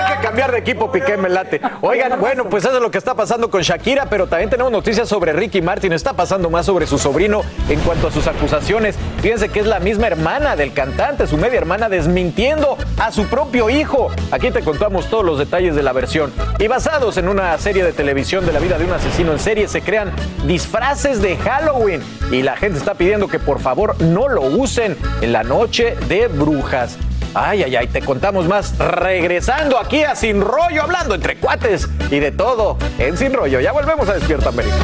Que 0.06 0.22
cambiar 0.22 0.52
de 0.52 0.58
equipo, 0.58 0.92
Piqué, 0.92 1.16
me 1.16 1.28
late. 1.28 1.60
Oigan, 1.80 2.20
bueno, 2.20 2.44
pues 2.48 2.64
eso 2.64 2.76
es 2.76 2.82
lo 2.82 2.90
que 2.90 2.98
está 2.98 3.14
pasando 3.14 3.50
con 3.50 3.62
Shakira, 3.62 4.06
pero 4.06 4.26
también 4.26 4.50
tenemos 4.50 4.70
noticias 4.70 5.08
sobre 5.08 5.32
Ricky 5.32 5.60
Martin. 5.60 5.92
Está 5.92 6.12
pasando 6.12 6.48
más 6.48 6.66
sobre 6.66 6.86
su 6.86 6.98
sobrino 6.98 7.42
en 7.68 7.80
cuanto 7.80 8.08
a 8.08 8.12
sus 8.12 8.26
acusaciones. 8.26 8.96
Fíjense 9.20 9.48
que 9.48 9.60
es 9.60 9.66
la 9.66 9.80
misma 9.80 10.06
hermana 10.06 10.54
del 10.54 10.72
cantante, 10.72 11.26
su 11.26 11.36
media 11.36 11.58
hermana, 11.58 11.88
desmintiendo 11.88 12.76
a 12.98 13.10
su 13.10 13.26
propio 13.26 13.68
hijo. 13.68 14.10
Aquí 14.30 14.50
te 14.50 14.62
contamos 14.62 15.08
todos 15.10 15.24
los 15.24 15.38
detalles 15.38 15.74
de 15.74 15.82
la 15.82 15.92
versión. 15.92 16.32
Y 16.58 16.68
basados 16.68 17.16
en 17.16 17.28
una 17.28 17.56
serie 17.58 17.82
de 17.82 17.92
televisión 17.92 18.46
de 18.46 18.52
la 18.52 18.60
vida 18.60 18.78
de 18.78 18.84
un 18.84 18.92
asesino 18.92 19.32
en 19.32 19.38
serie, 19.38 19.68
se 19.68 19.82
crean 19.82 20.12
disfraces 20.46 21.20
de 21.20 21.36
Halloween. 21.36 22.02
Y 22.30 22.42
la 22.42 22.56
gente 22.56 22.78
está 22.78 22.94
pidiendo 22.94 23.28
que 23.28 23.38
por 23.38 23.60
favor 23.60 24.00
no 24.00 24.28
lo 24.28 24.42
usen 24.42 24.96
en 25.20 25.32
la 25.32 25.42
noche 25.42 25.96
de 26.08 26.28
brujas. 26.28 26.96
Ay, 27.38 27.64
ay, 27.64 27.76
ay, 27.76 27.86
te 27.88 28.00
contamos 28.00 28.48
más 28.48 28.78
regresando 28.78 29.78
aquí 29.78 30.02
a 30.02 30.16
Sin 30.16 30.40
Rollo, 30.40 30.82
hablando 30.82 31.14
entre 31.14 31.36
cuates 31.36 31.86
y 32.10 32.18
de 32.18 32.32
todo 32.32 32.78
en 32.98 33.14
Sin 33.18 33.34
Rollo. 33.34 33.60
Ya 33.60 33.72
volvemos 33.72 34.08
a 34.08 34.14
Despierta 34.14 34.48
América. 34.48 34.76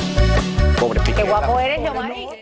Pobre. 0.79 1.01
Qué 1.01 1.23
guapo 1.23 1.59
eres, 1.59 1.83
Yomari. 1.83 2.42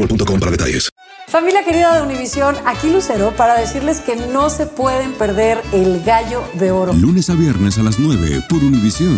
boostmobile.com 0.01 0.39
para 0.39 0.51
detalles. 0.51 0.89
Familia 1.27 1.63
querida 1.63 1.95
de 1.95 2.01
Univisión, 2.01 2.55
aquí 2.65 2.89
Lucero 2.89 3.31
para 3.37 3.55
decirles 3.57 4.01
que 4.01 4.15
no 4.15 4.49
se 4.49 4.65
pueden 4.65 5.13
perder 5.13 5.61
el 5.71 6.03
gallo 6.03 6.43
de 6.53 6.71
oro. 6.71 6.93
Lunes 6.93 7.29
a 7.29 7.35
viernes 7.35 7.77
a 7.77 7.83
las 7.83 7.99
9 7.99 8.43
por 8.49 8.63
Univisión. 8.63 9.17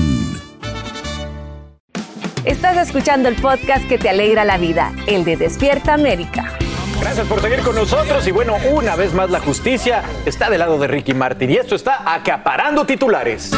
Estás 2.46 2.78
escuchando 2.78 3.30
el 3.30 3.36
podcast 3.36 3.88
que 3.88 3.98
te 3.98 4.10
alegra 4.10 4.44
la 4.44 4.58
vida, 4.58 4.94
el 5.08 5.24
de 5.24 5.38
Despierta 5.38 5.94
América. 5.94 6.58
Gracias 7.00 7.26
por 7.28 7.42
seguir 7.42 7.60
con 7.60 7.76
nosotros 7.76 8.28
y 8.28 8.32
bueno, 8.32 8.58
una 8.72 8.96
vez 8.96 9.14
más 9.14 9.30
la 9.30 9.40
justicia 9.40 10.04
está 10.26 10.50
del 10.50 10.60
lado 10.60 10.78
de 10.78 10.88
Ricky 10.88 11.14
Martin 11.14 11.50
y 11.50 11.56
esto 11.56 11.76
está 11.76 12.14
acaparando 12.14 12.86
titulares. 12.86 13.52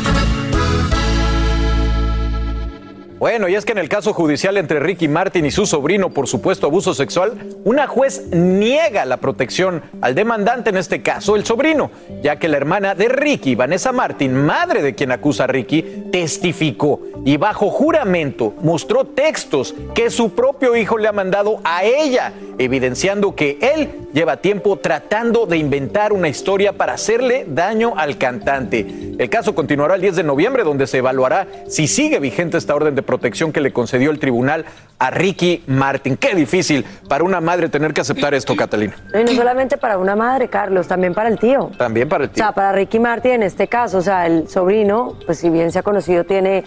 Bueno, 3.17 3.47
y 3.47 3.55
es 3.55 3.63
que 3.63 3.71
en 3.71 3.77
el 3.77 3.87
caso 3.87 4.13
judicial 4.13 4.57
entre 4.57 4.81
Ricky 4.81 5.07
Martin 5.07 5.45
y 5.45 5.51
su 5.51 5.65
sobrino 5.65 6.09
por 6.09 6.27
supuesto 6.27 6.67
abuso 6.67 6.93
sexual, 6.93 7.33
una 7.63 7.87
juez 7.87 8.27
niega 8.31 9.05
la 9.05 9.17
protección 9.17 9.83
al 10.01 10.15
demandante, 10.15 10.69
en 10.69 10.77
este 10.77 11.01
caso 11.01 11.37
el 11.37 11.45
sobrino, 11.45 11.91
ya 12.21 12.37
que 12.39 12.49
la 12.49 12.57
hermana 12.57 12.93
de 12.93 13.07
Ricky, 13.07 13.55
Vanessa 13.55 13.93
Martin, 13.93 14.35
madre 14.35 14.81
de 14.81 14.95
quien 14.95 15.13
acusa 15.13 15.45
a 15.45 15.47
Ricky, 15.47 16.07
testificó 16.11 16.99
y 17.23 17.37
bajo 17.37 17.69
juramento 17.69 18.53
mostró 18.61 19.05
textos 19.05 19.73
que 19.93 20.09
su 20.09 20.35
propio 20.35 20.75
hijo 20.75 20.97
le 20.97 21.07
ha 21.07 21.13
mandado 21.13 21.61
a 21.63 21.85
ella, 21.85 22.33
evidenciando 22.57 23.33
que 23.33 23.57
él 23.61 23.89
lleva 24.13 24.37
tiempo 24.37 24.77
tratando 24.77 25.45
de 25.45 25.57
inventar 25.57 26.13
una 26.13 26.29
historia 26.29 26.73
para 26.73 26.93
hacerle 26.93 27.45
daño 27.47 27.93
al 27.97 28.17
cantante. 28.17 28.85
El 29.17 29.29
caso 29.29 29.55
continuará 29.55 29.95
el 29.95 30.01
10 30.01 30.17
de 30.17 30.23
noviembre, 30.23 30.63
donde 30.63 30.87
se 30.87 30.99
evaluará 30.99 31.47
si 31.67 31.87
sigue 31.87 32.19
vigente 32.19 32.57
esta 32.57 32.75
orden 32.75 32.95
de 32.95 33.04
protección 33.05 33.51
que 33.51 33.61
le 33.61 33.71
concedió 33.71 34.11
el 34.11 34.19
tribunal 34.19 34.65
a 34.99 35.11
Ricky 35.11 35.63
Martin. 35.67 36.17
Qué 36.17 36.35
difícil 36.35 36.85
para 37.09 37.23
una 37.23 37.41
madre 37.41 37.69
tener 37.69 37.93
que 37.93 38.01
aceptar 38.01 38.33
esto, 38.33 38.55
Catalina. 38.55 38.93
Y 39.13 39.23
no 39.23 39.31
solamente 39.33 39.77
para 39.77 39.97
una 39.97 40.15
madre, 40.15 40.47
Carlos, 40.47 40.87
también 40.87 41.13
para 41.13 41.29
el 41.29 41.37
tío. 41.39 41.71
También 41.77 42.07
para 42.09 42.23
el 42.25 42.29
O 42.29 42.33
tío. 42.33 42.43
sea, 42.43 42.51
para 42.53 42.71
Ricky 42.71 42.99
Martin 42.99 43.31
en 43.33 43.43
este 43.43 43.67
caso, 43.67 43.97
o 43.97 44.01
sea, 44.01 44.25
el 44.25 44.47
sobrino, 44.47 45.17
pues 45.25 45.39
si 45.39 45.49
bien 45.49 45.71
se 45.71 45.79
ha 45.79 45.83
conocido, 45.83 46.23
tiene, 46.23 46.63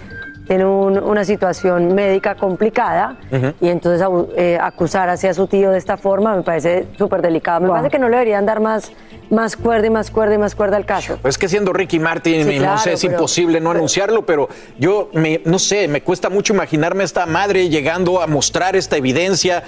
tiene 0.47 0.64
un- 0.66 0.99
una 0.99 1.25
situación 1.25 1.95
médica 1.95 2.35
complicada 2.35 3.16
y 3.61 3.68
entonces 3.68 4.07
eh, 4.37 4.59
acusar 4.61 5.09
hacia 5.11 5.33
su 5.35 5.47
tío 5.47 5.71
de 5.71 5.78
esta 5.78 5.97
forma 5.97 6.35
me 6.37 6.42
parece 6.42 6.87
súper 6.99 7.23
delicado. 7.23 7.61
Me 7.61 7.68
parece 7.68 7.90
que 7.90 7.99
no 7.99 8.09
le 8.09 8.16
deberían 8.16 8.45
dar 8.47 8.61
más, 8.61 8.90
más 9.31 9.57
cuerda 9.57 9.87
y 9.87 9.91
más 9.91 10.11
cuerda 10.11 10.35
y 10.35 10.39
más 10.39 10.55
cuerda 10.55 10.77
al 10.77 10.87
caso. 10.87 11.19
Pues 11.23 11.37
que 11.39 11.49
siendo 11.49 11.73
Ricky 11.73 11.99
Martin, 11.99 12.45
Sí, 12.47 12.59
no 12.59 12.79
sé, 12.79 12.93
es 12.95 13.01
pero- 13.03 13.13
imposible 13.15 13.61
no 13.61 13.71
anunciarlo, 13.71 14.25
pero 14.25 14.49
yo, 14.79 15.11
me, 15.13 15.41
no 15.45 15.59
sé, 15.59 15.89
me 15.89 16.03
cuesta 16.03 16.29
mucho 16.31 16.55
imaginarme 16.55 17.03
a 17.03 17.07
esta 17.07 17.27
madre 17.27 17.69
llegando 17.69 18.23
a 18.23 18.27
mostrar 18.27 18.77
esta 18.77 18.97
evidencia 18.97 19.63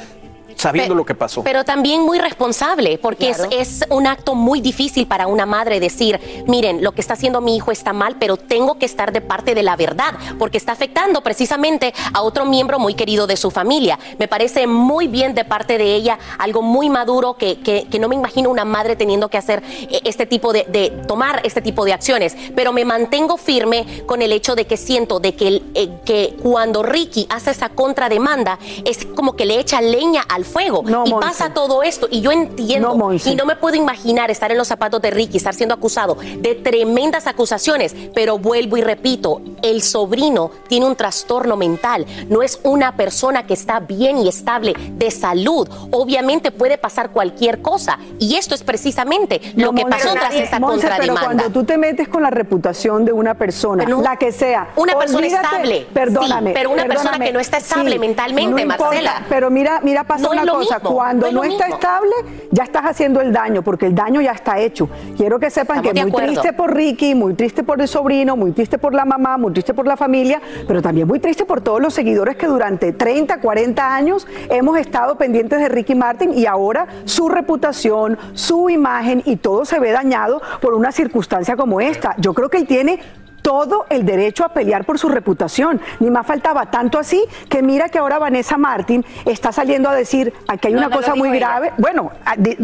sabiendo 0.56 0.94
Pe- 0.94 0.98
lo 0.98 1.04
que 1.04 1.14
pasó. 1.14 1.42
Pero 1.42 1.64
también 1.64 2.02
muy 2.02 2.18
responsable, 2.18 2.98
porque 2.98 3.30
es, 3.30 3.40
es 3.50 3.84
un 3.90 4.06
acto 4.06 4.34
muy 4.34 4.60
difícil 4.60 5.06
para 5.06 5.26
una 5.26 5.46
madre 5.46 5.80
decir, 5.80 6.20
miren, 6.46 6.82
lo 6.82 6.92
que 6.92 7.00
está 7.00 7.14
haciendo 7.14 7.40
mi 7.40 7.56
hijo 7.56 7.70
está 7.72 7.92
mal, 7.92 8.16
pero 8.18 8.36
tengo 8.36 8.78
que 8.78 8.86
estar 8.86 9.12
de 9.12 9.20
parte 9.20 9.54
de 9.54 9.62
la 9.62 9.76
verdad, 9.76 10.14
porque 10.38 10.58
está 10.58 10.72
afectando 10.72 11.22
precisamente 11.22 11.94
a 12.12 12.22
otro 12.22 12.44
miembro 12.44 12.78
muy 12.78 12.94
querido 12.94 13.26
de 13.26 13.36
su 13.36 13.50
familia. 13.50 13.98
Me 14.18 14.28
parece 14.28 14.66
muy 14.66 15.06
bien 15.08 15.34
de 15.34 15.44
parte 15.44 15.78
de 15.78 15.94
ella, 15.94 16.18
algo 16.38 16.62
muy 16.62 16.88
maduro, 16.90 17.34
que, 17.34 17.58
que- 17.60 17.86
que 17.90 17.98
no 17.98 18.08
me 18.08 18.14
imagino 18.16 18.50
una 18.50 18.64
madre 18.64 18.96
teniendo 18.96 19.28
que 19.28 19.38
hacer 19.38 19.62
eh, 19.82 20.00
este 20.04 20.26
tipo 20.26 20.52
de, 20.52 20.64
de- 20.68 20.90
tomar 21.06 21.40
este 21.44 21.60
tipo 21.62 21.84
de 21.84 21.92
acciones, 21.92 22.36
pero 22.54 22.72
me 22.72 22.84
mantengo 22.84 23.36
firme 23.36 24.02
con 24.06 24.22
el 24.22 24.32
hecho 24.32 24.54
de 24.54 24.66
que 24.66 24.76
siento 24.76 25.20
de 25.20 25.34
que, 25.34 25.62
eh, 25.74 25.88
que 26.04 26.36
cuando 26.42 26.82
Ricky 26.82 27.26
hace 27.30 27.50
esa 27.50 27.68
contrademanda, 27.68 28.58
es 28.84 29.04
como 29.14 29.34
que 29.36 29.44
le 29.46 29.58
echa 29.58 29.80
leña 29.80 30.22
al 30.28 30.44
fuego 30.50 30.82
y 30.86 30.90
Monse. 30.90 31.14
pasa 31.20 31.50
todo 31.54 31.82
esto 31.82 32.08
y 32.10 32.20
yo 32.20 32.32
entiendo 32.32 33.10
y 33.24 33.34
no 33.34 33.44
me 33.46 33.56
puedo 33.56 33.76
imaginar 33.76 34.30
estar 34.30 34.50
en 34.50 34.58
los 34.58 34.68
zapatos 34.68 35.00
de 35.02 35.10
Ricky, 35.10 35.36
estar 35.38 35.54
siendo 35.54 35.74
acusado 35.74 36.16
de 36.38 36.54
tremendas 36.54 37.26
acusaciones, 37.26 37.94
pero 38.14 38.38
vuelvo 38.38 38.76
y 38.76 38.82
repito, 38.82 39.40
el 39.62 39.82
sobrino 39.82 40.50
tiene 40.68 40.86
un 40.86 40.96
trastorno 40.96 41.56
mental, 41.56 42.06
no 42.28 42.42
es 42.42 42.60
una 42.64 42.96
persona 42.96 43.46
que 43.46 43.54
está 43.54 43.80
bien 43.80 44.18
y 44.18 44.28
estable 44.28 44.74
de 44.92 45.10
salud, 45.10 45.68
obviamente 45.90 46.50
puede 46.50 46.78
pasar 46.78 47.10
cualquier 47.10 47.62
cosa 47.62 47.98
y 48.18 48.36
esto 48.36 48.54
es 48.54 48.62
precisamente 48.62 49.40
lo 49.56 49.72
que 49.72 49.82
Monse, 49.84 49.98
pasó 50.04 50.12
tras 50.14 50.34
esa 50.34 50.58
Monse, 50.58 50.80
pero 50.86 50.96
contrademanda. 50.96 51.20
cuando 51.24 51.50
tú 51.50 51.64
te 51.64 51.76
metes 51.76 52.08
con 52.08 52.22
la 52.22 52.30
reputación 52.30 53.04
de 53.04 53.12
una 53.12 53.34
persona, 53.34 53.84
Pero 53.84 54.00
la 54.02 54.16
que 54.16 54.32
sea, 54.32 54.68
Una 54.76 54.94
persona 54.98 55.26
olvídate- 55.26 55.44
estable, 55.44 55.86
perdóname, 55.92 56.50
sí, 56.50 56.54
pero 56.54 56.70
una 56.70 56.84
persona 56.86 57.18
que 57.18 57.32
no 57.32 57.40
está 57.40 57.58
estable 57.58 57.98
mentalmente, 57.98 58.50
no 58.50 58.58
importa, 58.58 58.84
Marcela. 58.84 59.26
Pero 59.28 59.50
mira, 59.50 59.80
mira, 59.82 60.04
pasa 60.04 60.28
No 60.36 60.42
una 60.42 60.52
cosa, 60.52 60.74
mismo, 60.78 60.94
cuando 60.94 61.32
no 61.32 61.44
está 61.44 61.66
mismo. 61.66 61.74
estable, 61.76 62.12
ya 62.50 62.64
estás 62.64 62.84
haciendo 62.84 63.20
el 63.20 63.32
daño, 63.32 63.62
porque 63.62 63.86
el 63.86 63.94
daño 63.94 64.20
ya 64.20 64.32
está 64.32 64.58
hecho. 64.58 64.88
Quiero 65.16 65.38
que 65.38 65.50
sepan 65.50 65.78
Estamos 65.78 65.94
que 65.94 66.00
muy 66.02 66.10
acuerdo. 66.10 66.28
triste 66.32 66.52
por 66.52 66.74
Ricky, 66.74 67.14
muy 67.14 67.34
triste 67.34 67.62
por 67.62 67.80
el 67.80 67.88
sobrino, 67.88 68.36
muy 68.36 68.52
triste 68.52 68.78
por 68.78 68.94
la 68.94 69.04
mamá, 69.04 69.38
muy 69.38 69.52
triste 69.52 69.74
por 69.74 69.86
la 69.86 69.96
familia, 69.96 70.40
pero 70.66 70.82
también 70.82 71.06
muy 71.06 71.18
triste 71.18 71.44
por 71.44 71.60
todos 71.60 71.80
los 71.80 71.94
seguidores 71.94 72.36
que 72.36 72.46
durante 72.46 72.92
30, 72.92 73.40
40 73.40 73.94
años 73.94 74.26
hemos 74.48 74.78
estado 74.78 75.16
pendientes 75.16 75.58
de 75.60 75.68
Ricky 75.68 75.94
Martin 75.94 76.32
y 76.36 76.46
ahora 76.46 76.86
su 77.04 77.28
reputación, 77.28 78.18
su 78.34 78.70
imagen 78.70 79.22
y 79.24 79.36
todo 79.36 79.64
se 79.64 79.78
ve 79.78 79.90
dañado 79.92 80.40
por 80.60 80.74
una 80.74 80.92
circunstancia 80.92 81.56
como 81.56 81.80
esta. 81.80 82.14
Yo 82.18 82.34
creo 82.34 82.48
que 82.48 82.58
él 82.58 82.66
tiene 82.66 83.00
todo 83.42 83.86
el 83.90 84.04
derecho 84.04 84.44
a 84.44 84.50
pelear 84.50 84.84
por 84.84 84.98
su 84.98 85.08
reputación. 85.08 85.80
Ni 85.98 86.10
más 86.10 86.26
faltaba 86.26 86.66
tanto 86.70 86.98
así 86.98 87.24
que 87.48 87.62
mira 87.62 87.88
que 87.88 87.98
ahora 87.98 88.18
Vanessa 88.18 88.56
Martin 88.56 89.04
está 89.24 89.52
saliendo 89.52 89.88
a 89.88 89.94
decir 89.94 90.32
aquí 90.48 90.68
hay 90.68 90.74
No, 90.74 90.80
una 90.80 90.88
no 90.88 90.96
cosa 90.96 91.14
muy 91.14 91.28
ella. 91.30 91.38
grave. 91.38 91.72
Bueno, 91.78 92.10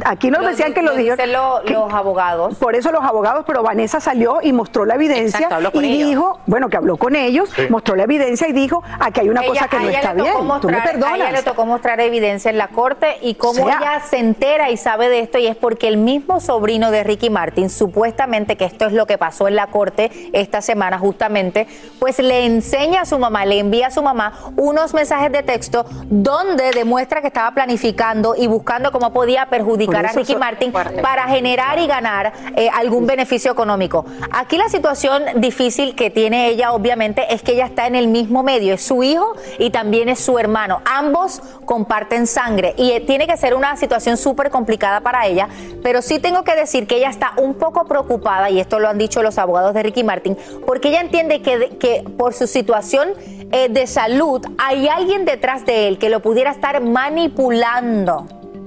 aquí 0.04 0.30
nos 0.30 0.42
Lo 0.42 0.49
decían 0.49 0.75
que 0.75 0.83
lo, 0.83 0.92
lo 0.92 0.97
dijeron. 0.97 1.33
lo- 1.33 1.62
los 1.62 1.92
abogados. 1.92 2.56
Por 2.56 2.75
eso 2.75 2.92
los 2.92 3.02
abogados, 3.04 3.45
pero 3.47 3.62
Vanessa 3.62 4.00
salió 4.00 4.38
y 4.42 4.52
mostró 4.52 4.85
la 4.85 4.95
evidencia 4.95 5.47
Exacto, 5.47 5.80
y 5.80 5.87
ellos. 5.87 6.09
dijo, 6.09 6.40
bueno, 6.47 6.68
que 6.68 6.76
habló 6.76 6.97
con 6.97 7.16
ellos, 7.16 7.50
Sí. 7.54 7.62
mostró 7.71 7.97
la 7.97 8.04
evidencia 8.04 8.49
y 8.49 8.52
dijo 8.52 8.83
aquí 9.00 9.21
hay 9.21 9.28
una 9.28 9.40
Ella- 9.40 9.49
cosa 9.49 9.68
que 9.68 9.76
no 9.78 9.88
ella 9.88 9.99
está 9.99 10.14
le 10.14 10.18
tocó 10.21 10.25
bien. 10.25 10.37
Tú 10.37 10.42
me 10.42 10.49
mostrar- 10.49 10.75
A 10.75 10.85
ella 10.85 10.92
perdonas. 10.92 11.33
le 11.33 11.42
tocó 11.42 11.66
mostrar 11.66 12.00
evidencia 12.00 12.50
en 12.50 12.59
la 12.59 12.68
corte 12.68 13.16
y 13.23 13.35
cómo 13.35 13.54
Sea. 13.54 13.78
ella 13.78 14.00
se 14.09 14.18
entera 14.18 14.71
y 14.71 14.76
sabe 14.76 15.09
de 15.09 15.21
esto 15.21 15.38
y 15.38 15.47
es 15.47 15.56
porque 15.56 15.88
el 15.88 15.97
mismo 15.97 16.40
sobrino 16.40 16.90
de 16.90 17.04
Ricky 17.04 17.30
Martin, 17.30 17.71
supuestamente 17.71 18.56
que 18.56 18.64
esto 18.64 18.87
es 18.87 18.92
lo 18.92 19.06
que 19.06 19.18
pasó 19.18 19.49
en 19.49 19.56
la 19.56 19.68
corte 19.68 20.11
esta 20.33 20.61
semana 20.66 20.99
justamente, 20.99 21.66
pues 21.99 22.18
le 22.18 22.44
enseña 22.44 23.02
a 23.02 23.06
su 23.06 23.18
mamá, 23.18 23.46
le 23.46 23.58
envía 23.58 23.87
a 23.87 23.90
su 23.90 24.02
mamá 24.02 24.32
unos 24.56 24.92
mensajes 24.92 25.32
de 25.32 25.42
texto 25.42 25.87
donde 26.11 26.73
demuestra 26.73 27.20
que 27.23 27.28
estaba 27.28 27.52
planificando 27.52 28.35
y 28.37 28.46
buscando 28.46 28.92
cómo 28.92 29.12
podía 29.12 29.46
perjudicar 29.46 30.04
a 30.06 30.12
Ricky 30.12 30.35
so- 30.35 30.38
Martin 30.38 30.73
para 30.73 31.28
generar 31.28 31.78
y 31.78 31.87
ganar 31.87 32.32
eh, 32.56 32.68
algún 32.75 33.06
beneficio 33.06 33.50
económico. 33.52 34.04
Aquí 34.32 34.58
la 34.58 34.68
situación 34.68 35.23
difícil 35.37 35.94
que 35.94 36.11
tiene 36.11 36.49
ella, 36.49 36.73
obviamente, 36.73 37.32
es 37.32 37.42
que 37.42 37.52
ella 37.52 37.66
está 37.66 37.87
en 37.87 37.94
el 37.94 38.08
mismo 38.08 38.42
medio. 38.42 38.75
Es 38.75 38.82
su 38.82 39.02
hijo 39.02 39.35
y 39.58 39.70
también 39.70 40.08
es 40.08 40.18
su 40.18 40.38
hermano. 40.38 40.82
Ambos 40.85 41.40
comparten 41.64 42.26
sangre 42.26 42.75
y 42.76 42.90
eh, 42.90 43.00
tiene 43.00 43.26
que 43.26 43.37
ser 43.37 43.54
una 43.54 43.76
situación 43.76 44.16
súper 44.16 44.50
complicada 44.50 45.00
para 45.00 45.26
ella. 45.26 45.49
Pero 45.82 46.02
sí 46.02 46.18
tengo 46.18 46.42
que 46.42 46.54
decir 46.56 46.87
que 46.87 46.96
ella 46.96 47.11
está 47.11 47.32
un 47.37 47.54
poco 47.54 47.85
preocupada, 47.87 48.50
y 48.50 48.58
esto 48.58 48.80
lo 48.80 48.88
han 48.88 48.99
dicho 48.99 49.23
los 49.23 49.38
abogados 49.38 49.73
de 49.75 49.82
Ricky 49.82 50.02
Martin, 50.02 50.37
porque 50.64 50.88
ella 50.88 51.00
entiende 51.00 51.42
que, 51.42 51.76
que 51.78 52.04
por 52.16 52.34
su 52.34 52.46
situación 52.46 53.08
eh, 53.52 53.68
de 53.68 53.86
salud 53.86 54.44
hay 54.58 54.88
alguien 54.88 55.25
detrás 55.25 55.66
de 55.66 55.88
él 55.88 55.98
que 55.98 56.08
lo 56.08 56.20
pudiera 56.20 56.50
estar 56.50 56.80
manipulando. 56.80 58.26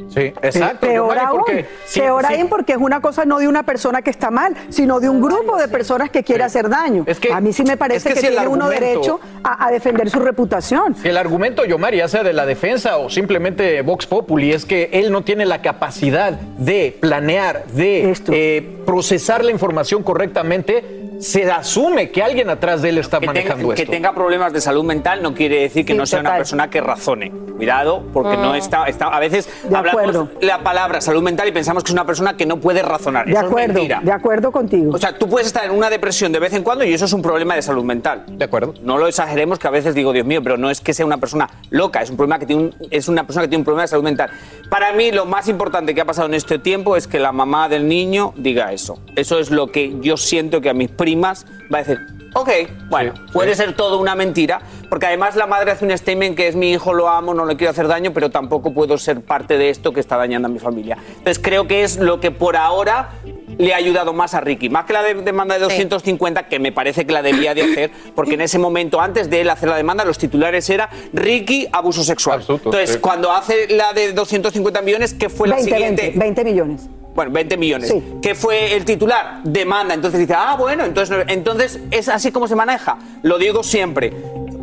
Sí, 0.09 0.33
exacto. 0.41 0.87
Peor 0.87 1.15
Giovanni, 1.15 1.27
aún, 1.27 1.39
porque 1.39 1.65
sí, 1.85 1.99
peor 1.99 2.25
sí. 2.25 2.33
aún 2.33 2.49
porque 2.49 2.71
es 2.73 2.77
una 2.79 3.01
cosa 3.01 3.25
no 3.25 3.39
de 3.39 3.47
una 3.47 3.63
persona 3.63 4.01
que 4.01 4.09
está 4.09 4.31
mal, 4.31 4.55
sino 4.69 4.99
de 4.99 5.09
un 5.09 5.21
grupo 5.21 5.57
de 5.57 5.67
personas 5.67 6.09
que 6.09 6.23
quiere 6.23 6.43
hacer 6.43 6.69
daño. 6.69 7.05
a 7.31 7.41
mí 7.41 7.53
sí 7.53 7.63
me 7.63 7.77
parece 7.77 8.09
es 8.09 8.15
que, 8.15 8.21
que 8.21 8.27
si 8.27 8.33
tiene 8.33 8.47
uno 8.47 8.69
derecho 8.69 9.19
a, 9.43 9.67
a 9.67 9.71
defender 9.71 10.09
su 10.09 10.19
reputación. 10.19 10.95
Si 10.95 11.07
el 11.07 11.17
argumento, 11.17 11.63
Yomar, 11.65 11.93
ya 11.93 12.07
sea 12.07 12.23
de 12.23 12.33
la 12.33 12.45
defensa 12.45 12.97
o 12.97 13.09
simplemente 13.09 13.81
Vox 13.81 14.07
Populi, 14.07 14.51
es 14.51 14.65
que 14.65 14.89
él 14.93 15.11
no 15.11 15.23
tiene 15.23 15.45
la 15.45 15.61
capacidad 15.61 16.33
de 16.33 16.95
planear, 16.99 17.65
de 17.67 18.15
eh, 18.31 18.77
procesar 18.85 19.45
la 19.45 19.51
información 19.51 20.01
correctamente, 20.03 21.08
se 21.19 21.49
asume 21.51 22.11
que 22.11 22.23
alguien 22.23 22.49
atrás 22.49 22.81
de 22.81 22.89
él 22.89 22.97
está 22.97 23.19
que 23.19 23.27
manejando 23.27 23.63
tenga, 23.63 23.75
que 23.75 23.81
esto. 23.83 23.91
tenga 23.91 24.13
problemas 24.13 24.53
de 24.53 24.61
salud 24.61 24.83
mental 24.83 25.21
no 25.21 25.33
quiere 25.33 25.61
decir 25.61 25.85
que 25.85 25.93
Sí, 25.93 25.97
no 25.99 26.05
sea 26.05 26.21
una 26.21 26.35
persona 26.37 26.69
que 26.69 26.81
razone. 26.81 27.31
Cuidado, 27.57 28.03
porque 28.13 28.37
no 28.37 28.55
está, 28.55 28.85
está. 28.85 29.07
A 29.07 29.19
veces 29.19 29.49
De 29.69 29.75
hablamos 29.75 30.01
acuerdo. 30.01 30.29
la 30.39 30.63
palabra 30.63 31.01
salud 31.01 31.21
mental 31.21 31.47
y 31.49 31.51
pensamos 31.51 31.83
que 31.83 31.89
es 31.89 31.93
una 31.93 32.05
persona 32.05 32.37
que 32.37 32.45
no 32.45 32.57
puede 32.57 32.81
razonar. 32.81 33.25
De 33.25 33.33
Eso 33.33 33.41
acuerdo, 33.41 33.59
es 33.67 33.73
mentira. 33.73 33.99
de 34.01 34.11
acuerdo 34.13 34.51
contigo. 34.51 34.93
O 34.93 34.97
sea, 34.97 35.17
tú 35.17 35.27
puedes 35.27 35.47
estar 35.47 35.65
en 35.65 35.71
una 35.71 35.89
depresión 35.89 36.31
de 36.31 36.39
vez 36.39 36.53
en 36.53 36.63
cuando 36.63 36.85
y 36.85 36.93
eso 36.93 37.03
es 37.03 37.11
un 37.11 37.21
problema 37.21 37.55
de 37.55 37.61
salud 37.61 37.83
mental. 37.83 38.23
De 38.29 38.45
acuerdo. 38.45 38.73
No 38.81 38.97
lo 38.97 39.07
exageremos, 39.07 39.59
que 39.59 39.67
a 39.67 39.71
veces 39.71 39.93
digo, 39.93 40.13
Dios 40.13 40.25
mío, 40.25 40.41
pero 40.41 40.57
no 40.57 40.69
es 40.69 40.79
que 40.79 40.93
sea 40.93 41.05
una 41.05 41.17
persona 41.17 41.49
loca, 41.69 42.01
es 42.01 42.09
un 42.09 42.15
problema 42.15 42.39
que 42.39 42.45
tiene 42.45 42.61
un- 42.63 42.75
es 42.91 43.09
una 43.09 43.25
persona 43.25 43.43
que 43.43 43.49
tiene 43.49 43.59
un 43.61 43.65
problema 43.65 43.81
de 43.81 43.87
salud 43.89 44.03
mental. 44.05 44.29
Para 44.69 44.93
mí, 44.93 45.11
lo 45.11 45.25
más 45.25 45.49
importante 45.49 45.93
que 45.93 45.99
ha 45.99 46.05
pasado 46.05 46.27
en 46.29 46.35
este 46.35 46.59
tiempo 46.59 46.95
es 46.95 47.07
que 47.07 47.19
la 47.19 47.33
mamá 47.33 47.67
del 47.67 47.89
niño 47.89 48.33
diga 48.37 48.71
eso. 48.71 48.99
Eso 49.17 49.37
es 49.37 49.51
lo 49.51 49.67
que 49.67 49.95
yo 49.99 50.15
siento 50.15 50.61
que 50.61 50.69
a 50.69 50.73
mis 50.73 50.89
primas 51.09 51.45
va 51.73 51.79
a 51.79 51.81
decir. 51.83 51.99
Ok, 52.35 52.49
bueno, 52.89 53.13
Sí, 53.15 53.21
puede 53.33 53.55
sí. 53.55 53.63
ser 53.63 53.73
todo 53.75 53.97
una 53.99 54.13
mentira, 54.13 54.61
porque 54.87 55.07
además 55.07 55.35
la 55.35 55.47
madre 55.47 55.71
hace 55.71 55.83
un 55.83 55.97
statement 55.97 56.37
que 56.37 56.47
es 56.47 56.55
mi 56.55 56.71
hijo, 56.71 56.93
lo 56.93 57.09
amo, 57.09 57.33
no 57.33 57.43
le 57.43 57.57
quiero 57.57 57.71
hacer 57.71 57.87
daño, 57.87 58.13
pero 58.13 58.29
tampoco 58.29 58.71
puedo 58.71 58.99
ser 58.99 59.21
parte 59.21 59.57
de 59.57 59.71
esto 59.71 59.93
que 59.93 59.99
está 59.99 60.15
dañando 60.15 60.47
a 60.47 60.51
mi 60.51 60.59
familia. 60.59 60.95
Entonces 61.09 61.39
creo 61.39 61.67
que 61.67 61.81
es 61.83 61.97
lo 61.97 62.19
que 62.19 62.29
por 62.29 62.55
ahora 62.55 63.09
le 63.57 63.73
ha 63.73 63.77
ayudado 63.77 64.13
más 64.13 64.35
a 64.35 64.41
Ricky, 64.41 64.69
más 64.69 64.85
que 64.85 64.93
la 64.93 65.01
de- 65.01 65.15
demanda 65.15 65.55
de 65.55 65.61
250, 65.61 66.47
que 66.47 66.59
me 66.59 66.71
parece 66.71 67.07
que 67.07 67.13
la 67.13 67.23
debía 67.23 67.55
de 67.55 67.63
hacer, 67.63 67.89
porque 68.15 68.35
en 68.35 68.41
ese 68.41 68.59
momento, 68.59 69.01
antes 69.01 69.27
de 69.31 69.41
él 69.41 69.49
hacer 69.49 69.67
la 69.67 69.75
demanda, 69.77 70.05
los 70.05 70.19
titulares 70.19 70.69
era 70.69 70.87
Ricky, 71.13 71.67
abuso 71.71 72.03
sexual. 72.03 72.41
Absoluto, 72.41 72.65
Entonces, 72.69 72.91
sí. 72.91 72.99
cuando 72.99 73.31
hace 73.31 73.67
la 73.75 73.91
de 73.93 74.13
250 74.13 74.81
millones, 74.83 75.15
¿qué 75.15 75.29
fue 75.29 75.47
la 75.47 75.55
20, 75.55 75.71
siguiente? 75.71 76.01
20, 76.03 76.19
20 76.19 76.43
millones. 76.43 76.89
Bueno, 77.19 77.33
20 77.33 77.57
millones. 77.57 77.89
Sí. 77.89 78.01
¿Qué 78.21 78.33
fue 78.33 78.77
el 78.77 78.85
titular? 78.85 79.41
Demanda. 79.43 79.93
Entonces 79.93 80.21
dice, 80.21 80.33
ah, 80.37 80.55
bueno, 80.57 80.85
entonces, 80.85 81.25
entonces 81.27 81.77
es 81.91 82.07
así 82.07 82.31
como 82.31 82.47
se 82.47 82.55
maneja. 82.55 82.97
Lo 83.23 83.37
digo 83.37 83.61
siempre. 83.61 84.13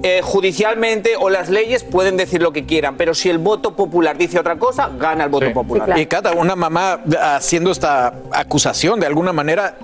Eh, 0.03 0.23
judicialmente 0.23 1.17
o 1.21 1.29
las 1.29 1.51
leyes 1.51 1.85
pueden 1.85 2.17
decir 2.17 2.41
lo 2.41 2.55
que 2.55 2.65
quieran, 2.65 2.97
pero 2.97 3.13
si 3.13 3.29
el 3.29 3.37
voto 3.37 3.77
popular 3.77 4.17
dice 4.17 4.39
otra 4.39 4.57
cosa, 4.57 4.89
gana 4.99 5.25
el 5.25 5.29
voto 5.31 5.49
Sí. 5.49 5.53
popular. 5.53 5.99
Y 5.99 6.07
cada 6.07 6.33
una 6.33 6.57
mamá 6.57 7.01
haciendo 7.35 7.71
esta 7.71 8.15
acusación 8.33 9.01
de 9.01 9.07
alguna 9.07 9.35
manera 9.35 9.77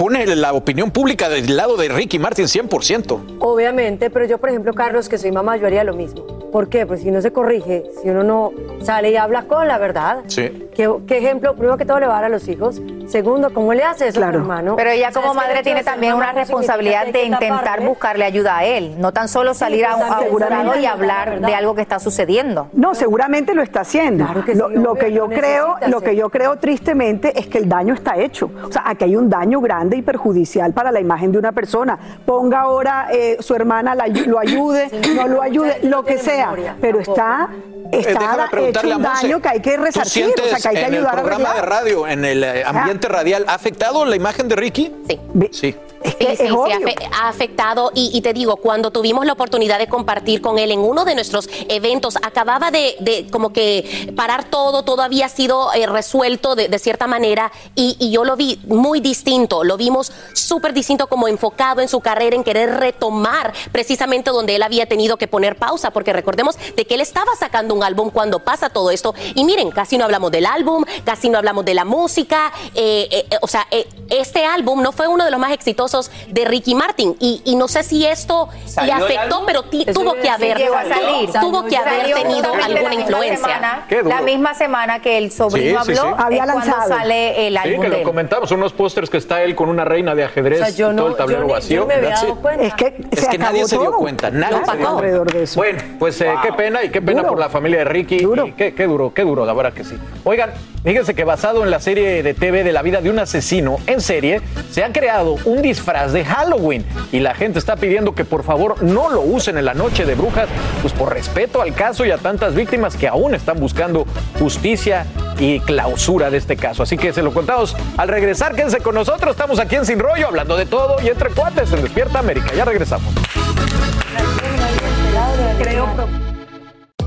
pone 0.00 0.24
la 0.34 0.54
opinión 0.54 0.90
pública 0.90 1.28
del 1.28 1.58
lado 1.58 1.76
de 1.76 1.90
Ricky 1.90 2.18
Martin 2.18 2.46
100%. 2.46 3.36
Obviamente, 3.40 4.08
pero 4.08 4.24
yo, 4.24 4.38
por 4.38 4.48
ejemplo, 4.48 4.72
Carlos, 4.72 5.10
que 5.10 5.18
soy 5.18 5.30
mamá, 5.30 5.58
yo 5.58 5.66
haría 5.66 5.84
lo 5.84 5.92
mismo. 5.92 6.24
¿Por 6.50 6.70
qué? 6.70 6.86
Pues 6.86 7.02
si 7.02 7.10
no 7.10 7.20
se 7.20 7.32
corrige, 7.32 7.84
si 8.02 8.08
uno 8.08 8.24
no 8.24 8.50
sale 8.82 9.10
y 9.10 9.16
habla 9.16 9.42
con 9.42 9.68
la 9.68 9.76
verdad. 9.76 10.20
Sí. 10.26 10.68
¿Qué, 10.74 10.90
qué 11.06 11.18
ejemplo, 11.18 11.52
primero 11.54 11.76
que 11.76 11.84
todo, 11.84 12.00
le 12.00 12.06
va 12.06 12.14
a 12.14 12.22
dar 12.22 12.24
a 12.24 12.28
los 12.30 12.48
hijos? 12.48 12.80
Segundo, 13.06 13.52
¿cómo 13.52 13.74
le 13.74 13.82
hace 13.84 14.08
eso 14.08 14.18
a 14.18 14.22
Claro. 14.22 14.38
su 14.38 14.40
hermano? 14.40 14.74
Pero 14.76 14.90
ella 14.90 15.10
como 15.12 15.34
madre 15.34 15.62
tiene 15.62 15.84
también 15.84 16.14
una 16.14 16.32
responsabilidad 16.32 17.06
de 17.06 17.24
intentar 17.24 17.60
taparle. 17.64 17.86
buscarle 17.86 18.24
ayuda 18.24 18.58
a 18.58 18.64
él, 18.64 18.94
no 18.98 19.12
tan 19.12 19.28
solo 19.28 19.52
salir 19.54 19.84
a, 19.84 19.92
a 19.92 20.20
un 20.22 20.28
jurado 20.30 20.78
y 20.78 20.86
hablar 20.86 21.40
de 21.40 21.54
algo 21.54 21.74
que 21.74 21.82
está 21.82 21.98
sucediendo. 22.00 22.68
No, 22.72 22.94
seguramente 22.94 23.54
lo 23.54 23.62
está 23.62 23.80
haciendo. 23.82 24.24
Claro 24.24 24.44
que 24.44 24.54
lo, 24.54 24.68
sí, 24.68 24.74
lo 24.74 24.92
obvio, 24.92 24.94
que 25.04 25.12
yo 25.12 25.28
creo, 25.28 25.76
lo 25.88 26.00
que 26.00 26.16
yo 26.16 26.30
creo 26.30 26.56
tristemente 26.56 27.38
es 27.38 27.46
que 27.46 27.58
el 27.58 27.68
daño 27.68 27.94
está 27.94 28.16
hecho. 28.18 28.50
O 28.64 28.72
sea, 28.72 28.82
aquí 28.86 29.04
hay 29.04 29.16
un 29.16 29.28
daño 29.30 29.60
grande 29.60 29.89
y 29.96 30.02
perjudicial 30.02 30.72
para 30.72 30.92
la 30.92 31.00
imagen 31.00 31.32
de 31.32 31.38
una 31.38 31.52
persona. 31.52 31.98
Ponga 32.24 32.60
ahora 32.60 33.08
eh, 33.12 33.36
su 33.40 33.54
hermana 33.54 33.94
la 33.94 34.06
lo 34.06 34.38
ayude, 34.38 34.88
Sí, 34.90 35.14
no 35.14 35.28
lo 35.28 35.42
ayude, 35.42 35.80
lo 35.82 36.04
que 36.04 36.18
sea, 36.18 36.46
memoria, 36.46 36.76
pero 36.80 36.98
tampoco. 36.98 37.20
está 37.20 37.48
Eh, 37.92 38.00
está 38.00 38.48
hecho 38.68 38.88
un 38.88 39.02
Monse, 39.02 39.26
daño 39.26 39.40
que 39.40 39.48
hay 39.48 39.60
que 39.60 39.76
¿tú 39.76 39.82
resarcir, 39.82 40.26
o 40.26 40.48
sea, 40.48 40.58
que 40.58 40.68
hay 40.68 40.74
que 40.74 40.80
en 40.80 40.86
el 40.86 40.94
ayudar 40.94 41.18
a 41.18 41.22
programa 41.22 41.54
de 41.54 41.62
radio, 41.62 42.06
en 42.06 42.24
el 42.24 42.44
eh, 42.44 42.62
ambiente 42.64 43.08
radial, 43.08 43.44
ha 43.48 43.54
afectado 43.54 44.04
la 44.04 44.16
imagen 44.16 44.48
de 44.48 44.56
Ricky? 44.56 44.94
Sí. 45.08 45.20
Sí. 45.50 45.76
Es 46.02 46.14
que 46.16 46.26
Sí, 46.26 46.32
es 46.32 46.38
sí, 46.38 46.50
obvio. 46.50 46.74
ha, 46.76 46.78
afe- 46.78 47.08
ha 47.12 47.28
afectado 47.28 47.90
y, 47.94 48.10
y 48.16 48.20
te 48.22 48.32
digo, 48.32 48.56
cuando 48.56 48.90
tuvimos 48.90 49.26
la 49.26 49.32
oportunidad 49.34 49.78
de 49.78 49.88
compartir 49.88 50.40
con 50.40 50.58
él 50.58 50.70
en 50.70 50.80
uno 50.80 51.04
de 51.04 51.14
nuestros 51.14 51.48
eventos, 51.68 52.16
acababa 52.16 52.70
de, 52.70 52.96
de 53.00 53.26
como 53.30 53.52
que 53.52 54.12
parar 54.16 54.44
todo, 54.44 54.82
todo 54.82 55.02
había 55.02 55.28
sido 55.28 55.72
eh, 55.74 55.86
resuelto 55.86 56.54
de, 56.54 56.68
de 56.68 56.78
cierta 56.78 57.06
manera 57.06 57.52
y, 57.74 57.96
y 57.98 58.10
yo 58.10 58.24
lo 58.24 58.36
vi 58.36 58.60
muy 58.66 59.00
distinto, 59.00 59.64
lo 59.64 59.76
vimos 59.76 60.12
súper 60.32 60.72
distinto 60.72 61.06
como 61.08 61.28
enfocado 61.28 61.80
en 61.80 61.88
su 61.88 62.00
carrera, 62.00 62.36
en 62.36 62.44
querer 62.44 62.70
retomar 62.78 63.52
precisamente 63.72 64.30
donde 64.30 64.56
él 64.56 64.62
había 64.62 64.86
tenido 64.86 65.16
que 65.16 65.28
poner 65.28 65.56
pausa, 65.56 65.90
porque 65.90 66.12
recordemos 66.12 66.56
de 66.76 66.86
que 66.86 66.94
él 66.94 67.00
estaba 67.00 67.32
sacando 67.38 67.74
un 67.74 67.82
álbum 67.82 68.10
cuando 68.10 68.38
pasa 68.38 68.70
todo 68.70 68.90
esto 68.90 69.14
y 69.34 69.44
miren, 69.44 69.70
casi 69.70 69.98
no 69.98 70.04
hablamos 70.04 70.30
del 70.30 70.46
álbum, 70.46 70.84
casi 71.04 71.28
no 71.28 71.38
hablamos 71.38 71.64
de 71.64 71.74
la 71.74 71.84
música, 71.84 72.52
eh, 72.74 73.26
eh, 73.30 73.36
o 73.42 73.48
sea, 73.48 73.66
este 74.08 74.44
álbum 74.44 74.82
no 74.82 74.92
fue 74.92 75.06
uno 75.08 75.24
de 75.24 75.30
los 75.30 75.40
más 75.40 75.52
exitosos 75.52 75.89
de 76.28 76.44
Ricky 76.44 76.74
Martin 76.74 77.16
y, 77.20 77.42
y 77.44 77.56
no 77.56 77.68
sé 77.68 77.82
si 77.82 78.04
esto 78.06 78.48
le 78.64 78.68
¿Salió 78.68 78.96
el 78.96 79.02
afectó, 79.18 79.42
pero 79.46 79.62
tuvo 79.92 80.14
que 80.14 80.28
haber, 80.28 80.56
llegó 80.58 80.76
a 80.76 80.84
salir. 80.84 81.30
tuvo 81.40 81.64
que 81.66 81.76
haber 81.76 82.00
Salió 82.02 82.16
tenido 82.16 82.52
alguna 82.54 82.94
influencia. 82.94 83.84
la 84.04 84.20
misma 84.22 84.54
semana 84.54 85.00
que 85.00 85.18
el 85.18 85.30
sobrino 85.32 85.84
Sí, 85.84 85.92
sí, 85.94 85.98
habló 86.00 86.16
sí. 86.16 86.22
Había 86.24 86.46
lanzado. 86.46 86.88
sale 86.88 87.46
el 87.48 87.52
Sí, 87.54 87.58
álbum 87.58 87.80
que 87.80 87.86
de 87.86 87.92
lo 87.92 87.96
él. 87.98 88.02
comentamos, 88.04 88.50
unos 88.52 88.72
pósters 88.72 89.10
que 89.10 89.16
está 89.16 89.42
él 89.42 89.54
con 89.54 89.68
una 89.68 89.84
reina 89.84 90.14
de 90.14 90.22
O 90.22 90.26
ajedrez 90.26 90.58
sea, 90.58 90.70
yo 90.70 90.90
y 90.90 90.94
no, 90.94 91.02
todo 91.02 91.08
el 91.08 91.16
tablero 91.16 91.40
yo 91.40 91.46
ni- 91.46 91.52
vacío. 91.52 91.76
yo 91.82 91.86
me 91.86 91.94
había 91.94 92.08
That's 92.10 92.22
dado 92.22 92.34
it. 92.34 92.40
cuenta. 92.40 92.64
Es 92.66 92.74
que, 92.74 92.96
Es 93.10 93.28
que 93.28 93.38
nadie 93.38 93.64
se 93.66 93.76
dio 93.76 93.84
todo. 93.86 93.98
cuenta, 93.98 94.30
nadie 94.30 94.46
se 94.56 94.60
dio 94.60 94.64
cuenta. 94.66 94.88
alrededor 94.90 95.32
de 95.32 95.42
eso. 95.42 95.60
Bueno, 95.60 95.78
pues 95.98 96.20
eh, 96.20 96.32
qué 96.42 96.52
pena 96.52 96.84
y 96.84 96.90
qué 96.90 97.00
pena 97.02 97.20
Duro. 97.22 97.30
por 97.30 97.38
la 97.40 97.48
familia 97.48 97.78
de 97.78 97.84
Ricky. 97.84 98.18
Duro. 98.18 98.46
Y 98.46 98.52
qué, 98.52 98.74
qué 98.74 98.84
duro, 98.86 99.12
qué 99.14 99.22
duro, 99.22 99.44
la 99.44 99.52
verdad 99.52 99.72
que 99.72 99.84
sí. 99.84 99.96
Oigan, 100.24 100.50
fíjense 100.84 101.14
que 101.14 101.24
basado 101.24 101.62
en 101.64 101.70
la 101.70 101.80
serie 101.80 102.22
de 102.22 102.34
TV 102.34 102.62
de 102.64 102.72
la 102.72 102.82
vida 102.82 103.00
de 103.00 103.10
un 103.10 103.18
asesino 103.18 103.78
en 103.86 104.00
serie, 104.00 104.40
se 104.70 104.84
ha 104.84 104.92
creado 104.92 105.36
un 105.44 105.62
disfraz 105.80 106.12
de 106.12 106.26
Halloween 106.26 106.84
y 107.10 107.20
la 107.20 107.34
gente 107.34 107.58
está 107.58 107.74
pidiendo 107.76 108.14
que 108.14 108.26
por 108.26 108.44
favor 108.44 108.82
no 108.82 109.08
lo 109.08 109.22
usen 109.22 109.56
en 109.56 109.64
la 109.64 109.72
noche 109.72 110.04
de 110.04 110.14
brujas, 110.14 110.46
pues 110.82 110.92
por 110.92 111.12
respeto 111.12 111.62
al 111.62 111.72
caso 111.72 112.04
y 112.04 112.10
a 112.10 112.18
tantas 112.18 112.54
víctimas 112.54 112.96
que 112.96 113.08
aún 113.08 113.34
están 113.34 113.58
buscando 113.58 114.06
justicia 114.38 115.06
y 115.38 115.58
clausura 115.60 116.30
de 116.30 116.36
este 116.36 116.56
caso. 116.56 116.82
Así 116.82 116.98
que 116.98 117.14
se 117.14 117.22
lo 117.22 117.32
contamos 117.32 117.74
al 117.96 118.08
regresar. 118.08 118.54
Quédense 118.54 118.80
con 118.80 118.94
nosotros. 118.94 119.30
Estamos 119.30 119.58
aquí 119.58 119.76
en 119.76 119.86
Sin 119.86 119.98
Rollo 119.98 120.26
hablando 120.26 120.54
de 120.56 120.66
todo 120.66 120.96
y 121.02 121.08
entre 121.08 121.30
cuates 121.30 121.72
en 121.72 121.82
Despierta 121.82 122.18
América. 122.18 122.52
Ya 122.54 122.66
regresamos. 122.66 123.08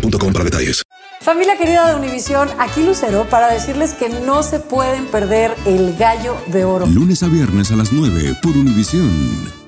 boostmobile.com 0.00 0.32
para 0.32 0.44
detalles. 0.44 0.82
Familia 1.20 1.56
querida 1.56 1.88
de 1.88 1.96
Univisión, 1.96 2.48
aquí 2.58 2.84
Lucero 2.84 3.26
para 3.28 3.48
decirles 3.48 3.94
que 3.94 4.08
no 4.08 4.42
se 4.42 4.60
pueden 4.60 5.06
perder 5.06 5.54
el 5.64 5.96
gallo 5.96 6.36
de 6.48 6.64
oro. 6.64 6.86
Lunes 6.86 7.22
a 7.22 7.26
viernes 7.26 7.70
a 7.72 7.76
las 7.76 7.92
9 7.92 8.36
por 8.42 8.56
Univisión. 8.56 9.66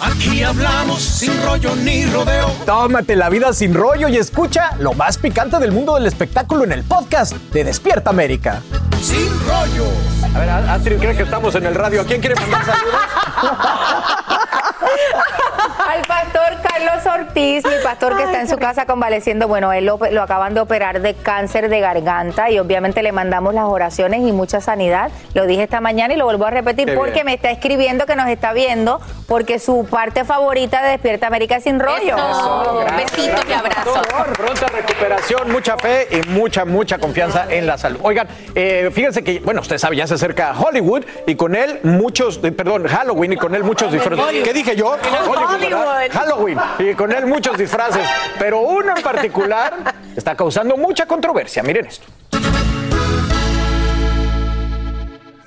Aquí 0.00 0.42
hablamos 0.42 1.02
sin 1.02 1.32
rollo 1.42 1.74
ni 1.76 2.06
rodeo. 2.06 2.48
Tómate 2.64 3.16
la 3.16 3.28
vida 3.28 3.52
sin 3.52 3.74
rollo 3.74 4.08
y 4.08 4.16
escucha 4.16 4.70
lo 4.78 4.92
más 4.92 5.18
picante 5.18 5.58
del 5.58 5.72
mundo 5.72 5.94
del 5.94 6.06
espectáculo 6.06 6.64
en 6.64 6.72
el 6.72 6.84
podcast 6.84 7.32
de 7.52 7.64
Despierta 7.64 8.10
América. 8.10 8.62
Sin 9.02 9.28
rollo. 9.40 9.86
A 10.34 10.38
ver, 10.38 10.48
Astrid 10.48 10.98
cree 10.98 11.16
que 11.16 11.22
estamos 11.24 11.54
en 11.54 11.66
el 11.66 11.74
radio. 11.74 12.02
¿A 12.02 12.04
quién 12.04 12.20
quiere 12.20 12.36
mandar 12.36 12.64
saludos? 12.64 13.00
Al 15.88 16.02
pastor 16.02 16.37
Carlos 16.78 17.06
Ortiz, 17.06 17.64
mi 17.64 17.82
pastor 17.82 18.16
que 18.16 18.22
está 18.22 18.40
en 18.40 18.48
su 18.48 18.56
casa 18.56 18.86
convaleciendo, 18.86 19.48
bueno, 19.48 19.72
él 19.72 19.84
lo, 19.86 19.98
lo 20.12 20.22
acaban 20.22 20.54
de 20.54 20.60
operar 20.60 21.00
de 21.00 21.14
cáncer 21.14 21.68
de 21.68 21.80
garganta 21.80 22.50
y 22.50 22.58
obviamente 22.60 23.02
le 23.02 23.10
mandamos 23.10 23.52
las 23.52 23.64
oraciones 23.64 24.20
y 24.20 24.30
mucha 24.32 24.60
sanidad. 24.60 25.10
Lo 25.34 25.46
dije 25.46 25.64
esta 25.64 25.80
mañana 25.80 26.14
y 26.14 26.16
lo 26.16 26.24
vuelvo 26.24 26.46
a 26.46 26.50
repetir 26.50 26.86
Qué 26.86 26.92
porque 26.94 27.14
bien. 27.14 27.26
me 27.26 27.34
está 27.34 27.50
escribiendo 27.50 28.06
que 28.06 28.14
nos 28.14 28.28
está 28.28 28.52
viendo 28.52 29.00
porque 29.26 29.58
su 29.58 29.86
parte 29.86 30.24
favorita 30.24 30.82
de 30.82 30.90
Despierta 30.90 31.26
América 31.26 31.56
es 31.56 31.64
sin 31.64 31.80
rollo. 31.80 32.16
Eso. 32.16 32.84
Besitos 32.96 33.44
y 33.48 33.52
abrazos. 33.52 33.98
Pronta 34.36 34.66
recuperación, 34.68 35.50
mucha 35.50 35.76
fe 35.76 36.08
y 36.12 36.28
mucha, 36.28 36.64
mucha 36.64 36.98
confianza 36.98 37.46
en 37.50 37.66
la 37.66 37.76
salud. 37.76 37.98
Oigan, 38.02 38.28
eh, 38.54 38.90
fíjense 38.92 39.24
que, 39.24 39.40
bueno, 39.40 39.60
usted 39.62 39.78
sabe, 39.78 39.96
ya 39.96 40.06
se 40.06 40.14
acerca 40.14 40.54
Hollywood 40.56 41.04
y 41.26 41.34
con 41.34 41.56
él 41.56 41.80
muchos, 41.82 42.38
eh, 42.44 42.52
perdón, 42.52 42.86
Halloween 42.86 43.32
y 43.32 43.36
con 43.36 43.54
él 43.54 43.64
muchos 43.64 43.90
disfraces. 43.90 44.44
¿Qué 44.44 44.52
dije 44.52 44.76
yo? 44.76 44.96
Hollywood, 45.26 45.60
¿verdad? 45.60 46.10
Halloween 46.12 46.58
y 46.78 46.94
con 46.94 47.12
él 47.12 47.26
muchos 47.26 47.56
disfraces. 47.56 48.06
Pero 48.38 48.60
uno 48.60 48.96
en 48.96 49.02
particular 49.02 49.94
está 50.16 50.34
causando 50.34 50.76
mucha 50.76 51.06
controversia. 51.06 51.62
Miren 51.62 51.86
esto. 51.86 52.06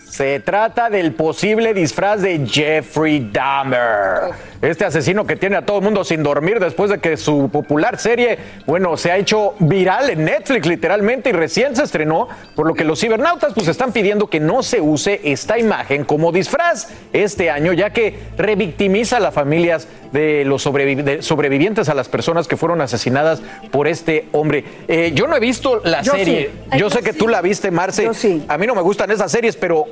Se 0.10 0.40
trata 0.42 0.90
del 0.90 1.14
posible 1.14 1.74
disfraz 1.74 2.22
de 2.22 2.46
Jeffrey 2.46 3.30
Dahmer. 3.32 4.51
Este 4.62 4.86
asesino 4.86 5.26
que 5.26 5.36
tiene 5.36 5.56
a 5.58 5.66
todo 5.66 5.80
el 5.80 5.84
mundo 5.84 6.04
sin 6.04 6.22
dormir 6.22 6.60
después 6.60 6.92
de 6.92 7.00
que 7.00 7.18
su 7.18 7.50
popular 7.50 7.98
serie, 7.98 8.38
bueno, 8.68 8.96
se 8.96 9.12
ha 9.12 9.18
hecho 9.18 9.56
viral 9.60 10.12
en 10.12 10.26
Netflix 10.26 10.68
literalmente 10.68 11.30
y 11.30 11.34
recién 11.34 11.76
se 11.76 11.84
estrenó, 11.84 12.28
por 12.56 12.68
lo 12.68 12.76
que 12.76 12.84
los 12.84 13.00
cibernautas 13.00 13.54
pues 13.54 13.68
están 13.68 13.92
pidiendo 13.92 14.28
que 14.28 14.40
no 14.40 14.62
se 14.62 14.80
use 14.80 15.20
esta 15.24 15.58
imagen 15.58 16.04
como 16.04 16.32
disfraz 16.32 16.90
este 17.12 17.50
año, 17.50 17.74
ya 17.74 17.90
que 17.90 18.20
revictimiza 18.38 19.18
a 19.18 19.20
las 19.20 19.34
familias 19.34 19.88
de 20.12 20.46
los 20.46 20.64
de 20.64 21.22
sobrevivientes 21.22 21.90
a 21.90 21.94
las 21.94 22.08
personas 22.10 22.48
que 22.48 22.58
fueron 22.58 22.82
asesinadas 22.82 23.42
por 23.72 23.88
este 23.88 24.28
hombre. 24.32 24.64
Eh, 24.88 25.12
yo 25.16 25.26
no 25.28 25.36
he 25.36 25.40
visto 25.40 25.82
la 25.84 26.02
Yo 26.02 26.14
serie. 26.14 26.52
sí. 26.72 26.78
Yo 26.78 26.90
sé 26.90 27.02
que 27.02 27.14
tú 27.14 27.28
la 27.28 27.42
viste, 27.42 27.72
Marce. 27.72 28.10
A 28.48 28.58
mí 28.58 28.68
no 28.68 28.76
me 28.76 28.82
gustan 28.82 29.10
esas 29.10 29.32
series, 29.32 29.56
pero 29.56 29.86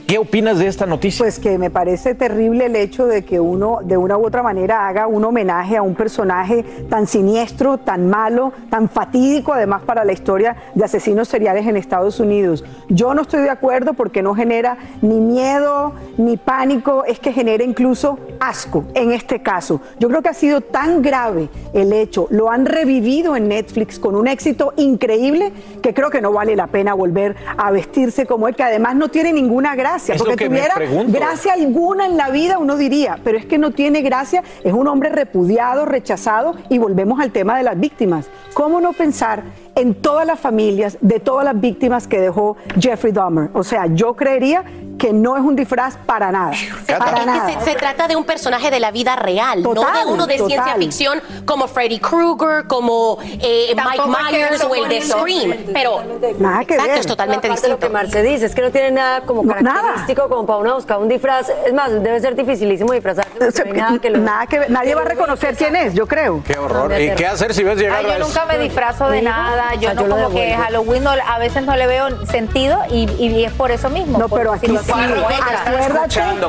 ¿qué 0.00 0.18
opinas 0.18 0.58
de 0.58 0.66
esta 0.66 0.86
noticia? 0.86 1.24
Pues 1.24 1.38
que 1.38 1.58
me 1.58 1.70
parece 1.70 2.14
terrible 2.14 2.66
el 2.66 2.76
hecho 2.76 3.06
de 3.06 3.24
que 3.24 3.40
uno 3.40 3.80
de 3.82 3.96
una 3.96 4.16
u 4.16 4.26
otra 4.26 4.42
manera 4.42 4.86
haga 4.86 5.06
un 5.06 5.24
homenaje 5.24 5.76
a 5.76 5.82
un 5.82 5.94
personaje 5.94 6.64
tan 6.88 7.06
siniestro, 7.06 7.78
tan 7.78 8.08
malo, 8.08 8.52
tan 8.70 8.88
fatídico 8.88 9.52
además 9.52 9.82
para 9.82 10.04
la 10.04 10.12
historia 10.12 10.56
de 10.74 10.84
asesinos 10.84 11.28
seriales 11.28 11.66
en 11.66 11.76
Estados 11.76 12.20
Unidos. 12.20 12.64
Yo 12.88 13.14
no 13.14 13.22
estoy 13.22 13.42
de 13.42 13.50
acuerdo 13.50 13.94
porque 13.94 14.22
no 14.22 14.34
genera 14.34 14.76
ni 15.00 15.20
miedo 15.20 15.94
ni 16.16 16.36
pánico, 16.36 17.04
es 17.04 17.18
que 17.18 17.32
genera 17.32 17.64
incluso 17.64 18.18
asco 18.40 18.84
en 18.94 19.12
este 19.12 19.42
caso. 19.42 19.80
Yo 19.98 20.08
creo 20.08 20.22
que 20.22 20.28
ha 20.28 20.34
sido 20.34 20.60
tan 20.60 21.02
grave 21.02 21.48
el 21.72 21.92
hecho, 21.92 22.26
lo 22.30 22.50
han 22.50 22.66
revivido 22.66 23.36
en 23.36 23.48
Netflix 23.48 23.98
con 23.98 24.16
un 24.16 24.28
éxito 24.28 24.72
increíble 24.76 25.52
que 25.82 25.94
creo 25.94 26.10
que 26.10 26.20
no 26.20 26.32
vale 26.32 26.56
la 26.56 26.66
pena 26.66 26.94
volver 26.94 27.36
a 27.56 27.70
vestirse 27.70 28.26
como 28.26 28.48
él, 28.48 28.56
que 28.56 28.62
además 28.62 28.96
no 28.96 29.08
tiene 29.08 29.32
ninguna 29.32 29.74
gracia, 29.82 30.14
Es 30.14 30.22
porque 30.22 30.46
tuviera 30.46 30.74
gracia 31.08 31.52
alguna 31.54 32.06
en 32.06 32.16
la 32.16 32.30
vida 32.30 32.58
uno 32.58 32.76
diría, 32.76 33.18
pero 33.24 33.36
es 33.36 33.46
que 33.46 33.58
no 33.58 33.72
tiene 33.72 34.02
gracia, 34.02 34.42
es 34.62 34.72
un 34.72 34.86
hombre 34.86 35.08
repudiado, 35.08 35.84
rechazado 35.84 36.54
y 36.68 36.78
volvemos 36.78 37.20
al 37.20 37.32
tema 37.32 37.56
de 37.56 37.64
las 37.64 37.78
víctimas. 37.78 38.26
¿Cómo 38.54 38.80
no 38.80 38.92
pensar 38.92 39.42
en 39.74 39.94
todas 39.94 40.26
las 40.26 40.38
familias 40.38 40.98
de 41.00 41.18
todas 41.18 41.44
las 41.44 41.60
víctimas 41.60 42.06
que 42.06 42.20
dejó 42.20 42.56
Jeffrey 42.78 43.12
Dahmer? 43.12 43.50
O 43.54 43.64
sea, 43.64 43.86
yo 43.86 44.14
creería 44.14 44.64
que 45.02 45.12
no 45.12 45.36
es 45.36 45.42
un 45.42 45.56
disfraz 45.56 45.96
para 46.06 46.30
nada. 46.30 46.52
Para 46.86 47.16
Es 47.48 47.54
que 47.56 47.64
se, 47.64 47.70
se 47.72 47.74
trata 47.76 48.06
de 48.06 48.14
un 48.14 48.22
personaje 48.22 48.70
de 48.70 48.78
la 48.78 48.92
vida 48.92 49.16
real, 49.16 49.60
no 49.60 49.74
de 49.74 50.04
uno 50.06 50.28
de 50.28 50.36
ciencia 50.38 50.76
ficción 50.76 51.20
como 51.44 51.66
Freddy 51.66 51.98
Krueger, 51.98 52.68
como 52.68 53.18
eh, 53.20 53.74
Mike 53.74 54.02
Myers 54.06 54.62
o 54.62 54.72
el 54.76 54.88
de 54.88 55.00
Scream. 55.02 55.56
Pero 55.72 56.02
Nada 56.38 56.64
que 56.64 56.74
exacto, 56.74 56.92
ver. 56.92 57.00
es 57.00 57.06
totalmente 57.08 57.48
de 57.48 57.52
distinto. 57.54 57.74
Lo 57.74 57.80
que 57.80 57.88
Marce 57.88 58.22
dice 58.22 58.46
es 58.46 58.54
que 58.54 58.62
no 58.62 58.70
tiene 58.70 58.92
nada 58.92 59.22
como 59.22 59.44
característico 59.44 60.28
como 60.28 60.46
para 60.46 60.60
uno 60.60 60.74
buscar 60.76 60.98
un 60.98 61.08
disfraz. 61.08 61.48
Es 61.66 61.72
más, 61.72 61.90
debe 62.00 62.20
ser 62.20 62.36
dificilísimo 62.36 62.92
disfrazarse. 62.92 63.32
porque 63.40 63.72
no 63.72 63.74
nada 63.74 63.98
que 63.98 64.10
lo- 64.10 64.18
Nada 64.22 64.46
que 64.46 64.58
ver, 64.60 64.70
nadie 64.70 64.94
va 64.94 65.00
a 65.02 65.06
reconocer 65.06 65.56
quién 65.56 65.74
es, 65.74 65.94
yo 65.94 66.06
creo. 66.06 66.44
Qué 66.46 66.56
horror. 66.56 66.92
¿Y 67.00 67.10
qué 67.16 67.26
hacer 67.26 67.52
si 67.54 67.64
ves 67.64 67.76
llegar 67.76 67.98
Ay, 68.04 68.12
yo 68.12 68.24
nunca 68.24 68.44
me 68.46 68.56
disfrazo 68.58 69.08
de 69.08 69.20
nada. 69.20 69.74
Yo 69.80 69.94
no 69.94 70.02
como 70.06 70.30
que. 70.30 70.54
Halloween 70.54 71.02
no- 71.02 71.10
a 71.10 71.38
veces 71.40 71.64
no 71.64 71.74
le 71.74 71.88
veo 71.88 72.24
sentido 72.26 72.78
y, 72.88 73.10
y 73.18 73.44
es 73.44 73.52
por 73.52 73.72
eso 73.72 73.90
mismo. 73.90 74.16
No, 74.18 74.28
por 74.28 74.38
pero 74.38 74.52
aquí 74.52 74.66
sí. 74.68 74.91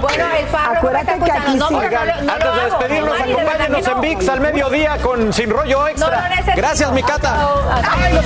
Bueno, 0.02 0.26
el 0.38 0.46
párroco 0.48 0.78
acuérdate 0.78 1.06
me 1.06 1.14
está 1.14 1.26
que 1.26 1.32
aquí 1.32 1.58
escuchando. 1.58 1.68
sí. 1.68 1.74
No, 1.74 1.80
pero 1.80 1.88
Oigan, 1.88 2.08
no, 2.08 2.14
lo- 2.16 2.22
no 2.24 2.34
antes 2.34 2.56
de 2.56 2.62
despedirnos, 2.64 3.22
acompáñenos 3.22 3.88
en. 3.88 4.02
VIX 4.02 4.30
al 4.30 4.40
mediodía 4.42 4.98
con 4.98 5.34
Sin 5.34 5.50
Rollo 5.50 5.88
Extra. 5.88 6.08
No 6.18 6.24
lo 6.24 6.30
necesito. 6.30 6.52
Gracias, 6.58 6.92
mi 6.92 7.04
Cata. 7.04 7.48
Ay, 7.90 8.14
los 8.14 8.26